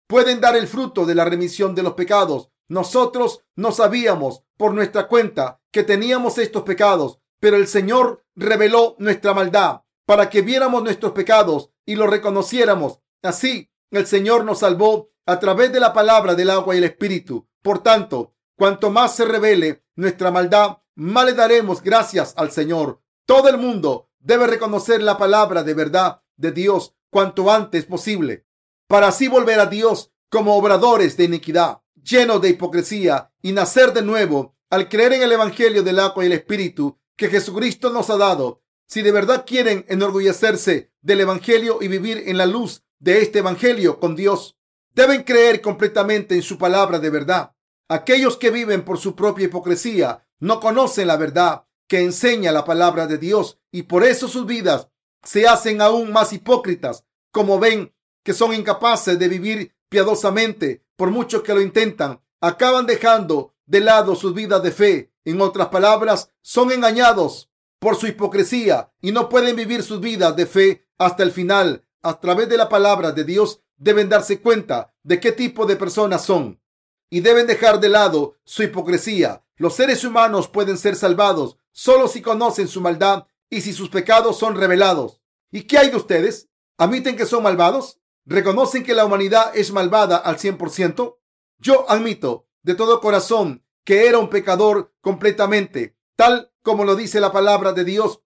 pueden 0.06 0.40
dar 0.40 0.56
el 0.56 0.68
fruto 0.68 1.06
de 1.06 1.14
la 1.14 1.24
remisión 1.24 1.74
de 1.74 1.82
los 1.82 1.94
pecados. 1.94 2.50
Nosotros 2.68 3.40
no 3.56 3.72
sabíamos 3.72 4.44
por 4.56 4.74
nuestra 4.74 5.08
cuenta 5.08 5.60
que 5.72 5.82
teníamos 5.82 6.38
estos 6.38 6.62
pecados, 6.62 7.18
pero 7.40 7.56
el 7.56 7.66
Señor 7.66 8.24
reveló 8.36 8.94
nuestra 8.98 9.34
maldad 9.34 9.82
para 10.10 10.28
que 10.28 10.42
viéramos 10.42 10.82
nuestros 10.82 11.12
pecados 11.12 11.70
y 11.86 11.94
los 11.94 12.10
reconociéramos. 12.10 12.98
Así, 13.22 13.70
el 13.92 14.08
Señor 14.08 14.44
nos 14.44 14.58
salvó 14.58 15.12
a 15.24 15.38
través 15.38 15.70
de 15.70 15.78
la 15.78 15.92
palabra 15.92 16.34
del 16.34 16.50
agua 16.50 16.74
y 16.74 16.78
el 16.78 16.82
Espíritu. 16.82 17.46
Por 17.62 17.80
tanto, 17.84 18.34
cuanto 18.56 18.90
más 18.90 19.14
se 19.14 19.24
revele 19.24 19.84
nuestra 19.94 20.32
maldad, 20.32 20.78
más 20.96 21.26
le 21.26 21.34
daremos 21.34 21.80
gracias 21.80 22.34
al 22.36 22.50
Señor. 22.50 23.00
Todo 23.24 23.48
el 23.50 23.58
mundo 23.58 24.10
debe 24.18 24.48
reconocer 24.48 25.00
la 25.00 25.16
palabra 25.16 25.62
de 25.62 25.74
verdad 25.74 26.22
de 26.36 26.50
Dios 26.50 26.96
cuanto 27.08 27.48
antes 27.48 27.86
posible, 27.86 28.48
para 28.88 29.06
así 29.06 29.28
volver 29.28 29.60
a 29.60 29.66
Dios 29.66 30.10
como 30.28 30.56
obradores 30.56 31.16
de 31.18 31.22
iniquidad, 31.22 31.82
llenos 32.02 32.42
de 32.42 32.48
hipocresía 32.48 33.30
y 33.42 33.52
nacer 33.52 33.92
de 33.92 34.02
nuevo 34.02 34.56
al 34.70 34.88
creer 34.88 35.12
en 35.12 35.22
el 35.22 35.30
Evangelio 35.30 35.84
del 35.84 36.00
agua 36.00 36.24
y 36.24 36.26
el 36.26 36.32
Espíritu 36.32 36.98
que 37.14 37.28
Jesucristo 37.28 37.90
nos 37.90 38.10
ha 38.10 38.16
dado. 38.16 38.60
Si 38.90 39.02
de 39.02 39.12
verdad 39.12 39.44
quieren 39.46 39.84
enorgullecerse 39.88 40.90
del 41.00 41.20
Evangelio 41.20 41.78
y 41.80 41.86
vivir 41.86 42.24
en 42.26 42.36
la 42.36 42.44
luz 42.44 42.82
de 42.98 43.22
este 43.22 43.38
Evangelio 43.38 44.00
con 44.00 44.16
Dios, 44.16 44.56
deben 44.92 45.22
creer 45.22 45.60
completamente 45.60 46.34
en 46.34 46.42
su 46.42 46.58
palabra 46.58 46.98
de 46.98 47.08
verdad. 47.08 47.54
Aquellos 47.88 48.36
que 48.36 48.50
viven 48.50 48.84
por 48.84 48.98
su 48.98 49.14
propia 49.14 49.44
hipocresía 49.44 50.26
no 50.40 50.58
conocen 50.58 51.06
la 51.06 51.16
verdad 51.16 51.66
que 51.86 52.00
enseña 52.00 52.50
la 52.50 52.64
palabra 52.64 53.06
de 53.06 53.18
Dios 53.18 53.60
y 53.70 53.84
por 53.84 54.02
eso 54.02 54.26
sus 54.26 54.44
vidas 54.44 54.88
se 55.22 55.46
hacen 55.46 55.80
aún 55.80 56.10
más 56.10 56.32
hipócritas. 56.32 57.04
Como 57.30 57.60
ven 57.60 57.94
que 58.24 58.34
son 58.34 58.52
incapaces 58.52 59.16
de 59.20 59.28
vivir 59.28 59.72
piadosamente, 59.88 60.84
por 60.96 61.12
mucho 61.12 61.44
que 61.44 61.54
lo 61.54 61.60
intentan, 61.60 62.20
acaban 62.40 62.86
dejando 62.86 63.54
de 63.66 63.82
lado 63.82 64.16
sus 64.16 64.34
vidas 64.34 64.64
de 64.64 64.72
fe. 64.72 65.12
En 65.24 65.40
otras 65.40 65.68
palabras, 65.68 66.32
son 66.42 66.72
engañados 66.72 67.49
por 67.80 67.96
su 67.96 68.06
hipocresía 68.06 68.92
y 69.00 69.10
no 69.10 69.28
pueden 69.28 69.56
vivir 69.56 69.82
sus 69.82 70.00
vidas 70.00 70.36
de 70.36 70.46
fe 70.46 70.86
hasta 70.98 71.24
el 71.24 71.32
final. 71.32 71.84
A 72.02 72.20
través 72.20 72.48
de 72.48 72.56
la 72.56 72.68
palabra 72.68 73.10
de 73.10 73.24
Dios 73.24 73.62
deben 73.76 74.08
darse 74.08 74.40
cuenta 74.40 74.94
de 75.02 75.18
qué 75.18 75.32
tipo 75.32 75.66
de 75.66 75.76
personas 75.76 76.24
son 76.24 76.62
y 77.10 77.20
deben 77.20 77.46
dejar 77.46 77.80
de 77.80 77.88
lado 77.88 78.36
su 78.44 78.62
hipocresía. 78.62 79.44
Los 79.56 79.74
seres 79.74 80.04
humanos 80.04 80.46
pueden 80.46 80.78
ser 80.78 80.94
salvados 80.94 81.56
solo 81.72 82.06
si 82.06 82.22
conocen 82.22 82.68
su 82.68 82.80
maldad 82.80 83.26
y 83.48 83.62
si 83.62 83.72
sus 83.72 83.88
pecados 83.88 84.38
son 84.38 84.56
revelados. 84.56 85.20
¿Y 85.50 85.62
qué 85.62 85.78
hay 85.78 85.90
de 85.90 85.96
ustedes? 85.96 86.48
¿Admiten 86.78 87.16
que 87.16 87.26
son 87.26 87.42
malvados? 87.42 87.98
¿Reconocen 88.26 88.84
que 88.84 88.94
la 88.94 89.04
humanidad 89.04 89.56
es 89.56 89.72
malvada 89.72 90.18
al 90.18 90.36
100%? 90.36 91.16
Yo 91.58 91.90
admito 91.90 92.46
de 92.62 92.74
todo 92.74 93.00
corazón 93.00 93.64
que 93.84 94.06
era 94.06 94.18
un 94.18 94.30
pecador 94.30 94.94
completamente, 95.00 95.96
tal 96.14 96.49
como 96.62 96.84
lo 96.84 96.96
dice 96.96 97.20
la 97.20 97.32
palabra 97.32 97.72
de 97.72 97.84
Dios, 97.84 98.22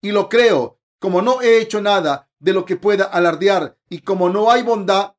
y 0.00 0.12
lo 0.12 0.28
creo, 0.28 0.80
como 0.98 1.22
no 1.22 1.42
he 1.42 1.58
hecho 1.58 1.80
nada 1.80 2.30
de 2.38 2.52
lo 2.52 2.64
que 2.64 2.76
pueda 2.76 3.04
alardear 3.04 3.78
y 3.88 4.00
como 4.00 4.28
no 4.28 4.50
hay 4.50 4.62
bondad 4.62 5.14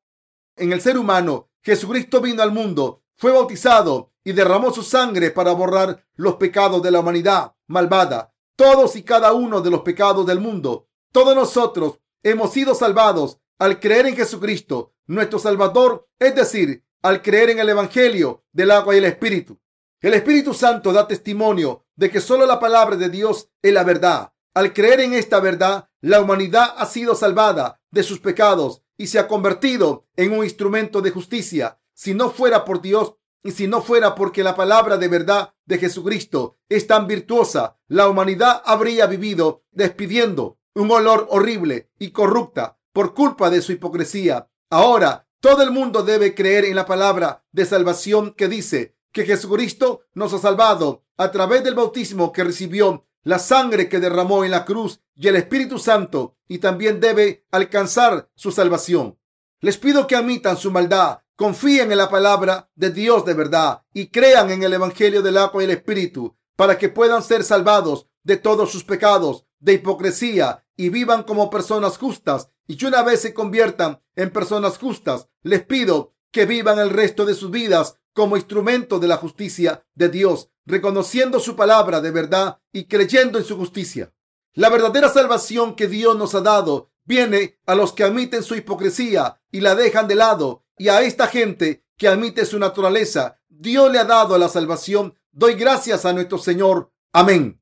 en 0.56 0.72
el 0.72 0.80
ser 0.80 0.98
humano, 0.98 1.50
Jesucristo 1.62 2.20
vino 2.20 2.42
al 2.42 2.52
mundo, 2.52 3.02
fue 3.16 3.32
bautizado 3.32 4.12
y 4.24 4.32
derramó 4.32 4.72
su 4.72 4.82
sangre 4.82 5.30
para 5.30 5.52
borrar 5.52 6.04
los 6.14 6.36
pecados 6.36 6.82
de 6.82 6.90
la 6.90 7.00
humanidad 7.00 7.54
malvada, 7.66 8.32
todos 8.56 8.96
y 8.96 9.02
cada 9.02 9.32
uno 9.32 9.60
de 9.60 9.70
los 9.70 9.82
pecados 9.82 10.26
del 10.26 10.40
mundo. 10.40 10.88
Todos 11.12 11.34
nosotros 11.34 12.00
hemos 12.22 12.52
sido 12.52 12.74
salvados 12.74 13.38
al 13.58 13.80
creer 13.80 14.06
en 14.06 14.16
Jesucristo, 14.16 14.94
nuestro 15.06 15.38
Salvador, 15.38 16.08
es 16.18 16.34
decir, 16.34 16.84
al 17.02 17.22
creer 17.22 17.50
en 17.50 17.60
el 17.60 17.68
Evangelio 17.68 18.44
del 18.52 18.70
agua 18.70 18.94
y 18.94 18.98
el 18.98 19.04
Espíritu. 19.04 19.60
El 20.02 20.12
Espíritu 20.12 20.52
Santo 20.52 20.92
da 20.92 21.08
testimonio 21.08 21.86
de 21.96 22.10
que 22.10 22.20
solo 22.20 22.44
la 22.44 22.60
palabra 22.60 22.96
de 22.96 23.08
Dios 23.08 23.48
es 23.62 23.72
la 23.72 23.82
verdad. 23.82 24.32
Al 24.52 24.74
creer 24.74 25.00
en 25.00 25.14
esta 25.14 25.40
verdad, 25.40 25.88
la 26.02 26.20
humanidad 26.20 26.74
ha 26.76 26.84
sido 26.84 27.14
salvada 27.14 27.80
de 27.90 28.02
sus 28.02 28.20
pecados 28.20 28.82
y 28.98 29.06
se 29.06 29.18
ha 29.18 29.26
convertido 29.26 30.06
en 30.16 30.32
un 30.32 30.44
instrumento 30.44 31.00
de 31.00 31.10
justicia. 31.10 31.80
Si 31.94 32.12
no 32.12 32.30
fuera 32.30 32.64
por 32.66 32.82
Dios 32.82 33.14
y 33.42 33.52
si 33.52 33.68
no 33.68 33.80
fuera 33.80 34.14
porque 34.14 34.44
la 34.44 34.54
palabra 34.54 34.98
de 34.98 35.08
verdad 35.08 35.54
de 35.64 35.78
Jesucristo 35.78 36.58
es 36.68 36.86
tan 36.86 37.06
virtuosa, 37.06 37.78
la 37.88 38.08
humanidad 38.08 38.62
habría 38.66 39.06
vivido 39.06 39.64
despidiendo 39.70 40.58
un 40.74 40.90
olor 40.90 41.26
horrible 41.30 41.90
y 41.98 42.10
corrupta 42.10 42.78
por 42.92 43.14
culpa 43.14 43.48
de 43.48 43.62
su 43.62 43.72
hipocresía. 43.72 44.50
Ahora, 44.68 45.26
todo 45.40 45.62
el 45.62 45.70
mundo 45.70 46.02
debe 46.02 46.34
creer 46.34 46.64
en 46.64 46.76
la 46.76 46.86
palabra 46.86 47.44
de 47.52 47.64
salvación 47.64 48.34
que 48.34 48.48
dice 48.48 48.95
que 49.16 49.24
Jesucristo 49.24 50.02
nos 50.12 50.34
ha 50.34 50.38
salvado 50.38 51.06
a 51.16 51.30
través 51.30 51.64
del 51.64 51.74
bautismo 51.74 52.32
que 52.32 52.44
recibió, 52.44 53.06
la 53.22 53.38
sangre 53.38 53.88
que 53.88 53.98
derramó 53.98 54.44
en 54.44 54.50
la 54.50 54.66
cruz 54.66 55.00
y 55.14 55.26
el 55.28 55.36
Espíritu 55.36 55.78
Santo, 55.78 56.36
y 56.46 56.58
también 56.58 57.00
debe 57.00 57.46
alcanzar 57.50 58.28
su 58.34 58.52
salvación. 58.52 59.18
Les 59.60 59.78
pido 59.78 60.06
que 60.06 60.16
admitan 60.16 60.58
su 60.58 60.70
maldad, 60.70 61.20
confíen 61.34 61.90
en 61.92 61.96
la 61.96 62.10
palabra 62.10 62.70
de 62.74 62.90
Dios 62.90 63.24
de 63.24 63.32
verdad 63.32 63.84
y 63.94 64.08
crean 64.08 64.50
en 64.50 64.62
el 64.62 64.74
Evangelio 64.74 65.22
del 65.22 65.38
agua 65.38 65.62
y 65.62 65.64
el 65.64 65.70
Espíritu 65.70 66.36
para 66.54 66.76
que 66.76 66.90
puedan 66.90 67.22
ser 67.22 67.42
salvados 67.42 68.08
de 68.22 68.36
todos 68.36 68.70
sus 68.70 68.84
pecados 68.84 69.46
de 69.60 69.72
hipocresía 69.72 70.66
y 70.76 70.90
vivan 70.90 71.22
como 71.22 71.48
personas 71.48 71.96
justas 71.96 72.50
y 72.68 72.76
que 72.76 72.86
una 72.86 73.02
vez 73.02 73.22
se 73.22 73.32
conviertan 73.32 74.02
en 74.14 74.30
personas 74.30 74.76
justas, 74.76 75.30
les 75.42 75.64
pido 75.64 76.12
que 76.32 76.44
vivan 76.44 76.78
el 76.78 76.90
resto 76.90 77.24
de 77.24 77.34
sus 77.34 77.50
vidas 77.50 77.96
como 78.16 78.38
instrumento 78.38 78.98
de 78.98 79.08
la 79.08 79.18
justicia 79.18 79.84
de 79.94 80.08
Dios, 80.08 80.48
reconociendo 80.64 81.38
su 81.38 81.54
palabra 81.54 82.00
de 82.00 82.10
verdad 82.10 82.58
y 82.72 82.86
creyendo 82.86 83.38
en 83.38 83.44
su 83.44 83.58
justicia. 83.58 84.10
La 84.54 84.70
verdadera 84.70 85.10
salvación 85.10 85.76
que 85.76 85.86
Dios 85.86 86.16
nos 86.16 86.34
ha 86.34 86.40
dado 86.40 86.90
viene 87.04 87.60
a 87.66 87.74
los 87.74 87.92
que 87.92 88.04
admiten 88.04 88.42
su 88.42 88.54
hipocresía 88.54 89.42
y 89.52 89.60
la 89.60 89.74
dejan 89.74 90.08
de 90.08 90.14
lado, 90.14 90.64
y 90.78 90.88
a 90.88 91.02
esta 91.02 91.26
gente 91.26 91.84
que 91.98 92.08
admite 92.08 92.46
su 92.46 92.58
naturaleza. 92.58 93.38
Dios 93.48 93.92
le 93.92 93.98
ha 93.98 94.04
dado 94.04 94.36
la 94.38 94.48
salvación. 94.48 95.14
Doy 95.30 95.54
gracias 95.54 96.06
a 96.06 96.14
nuestro 96.14 96.38
Señor. 96.38 96.90
Amén. 97.12 97.60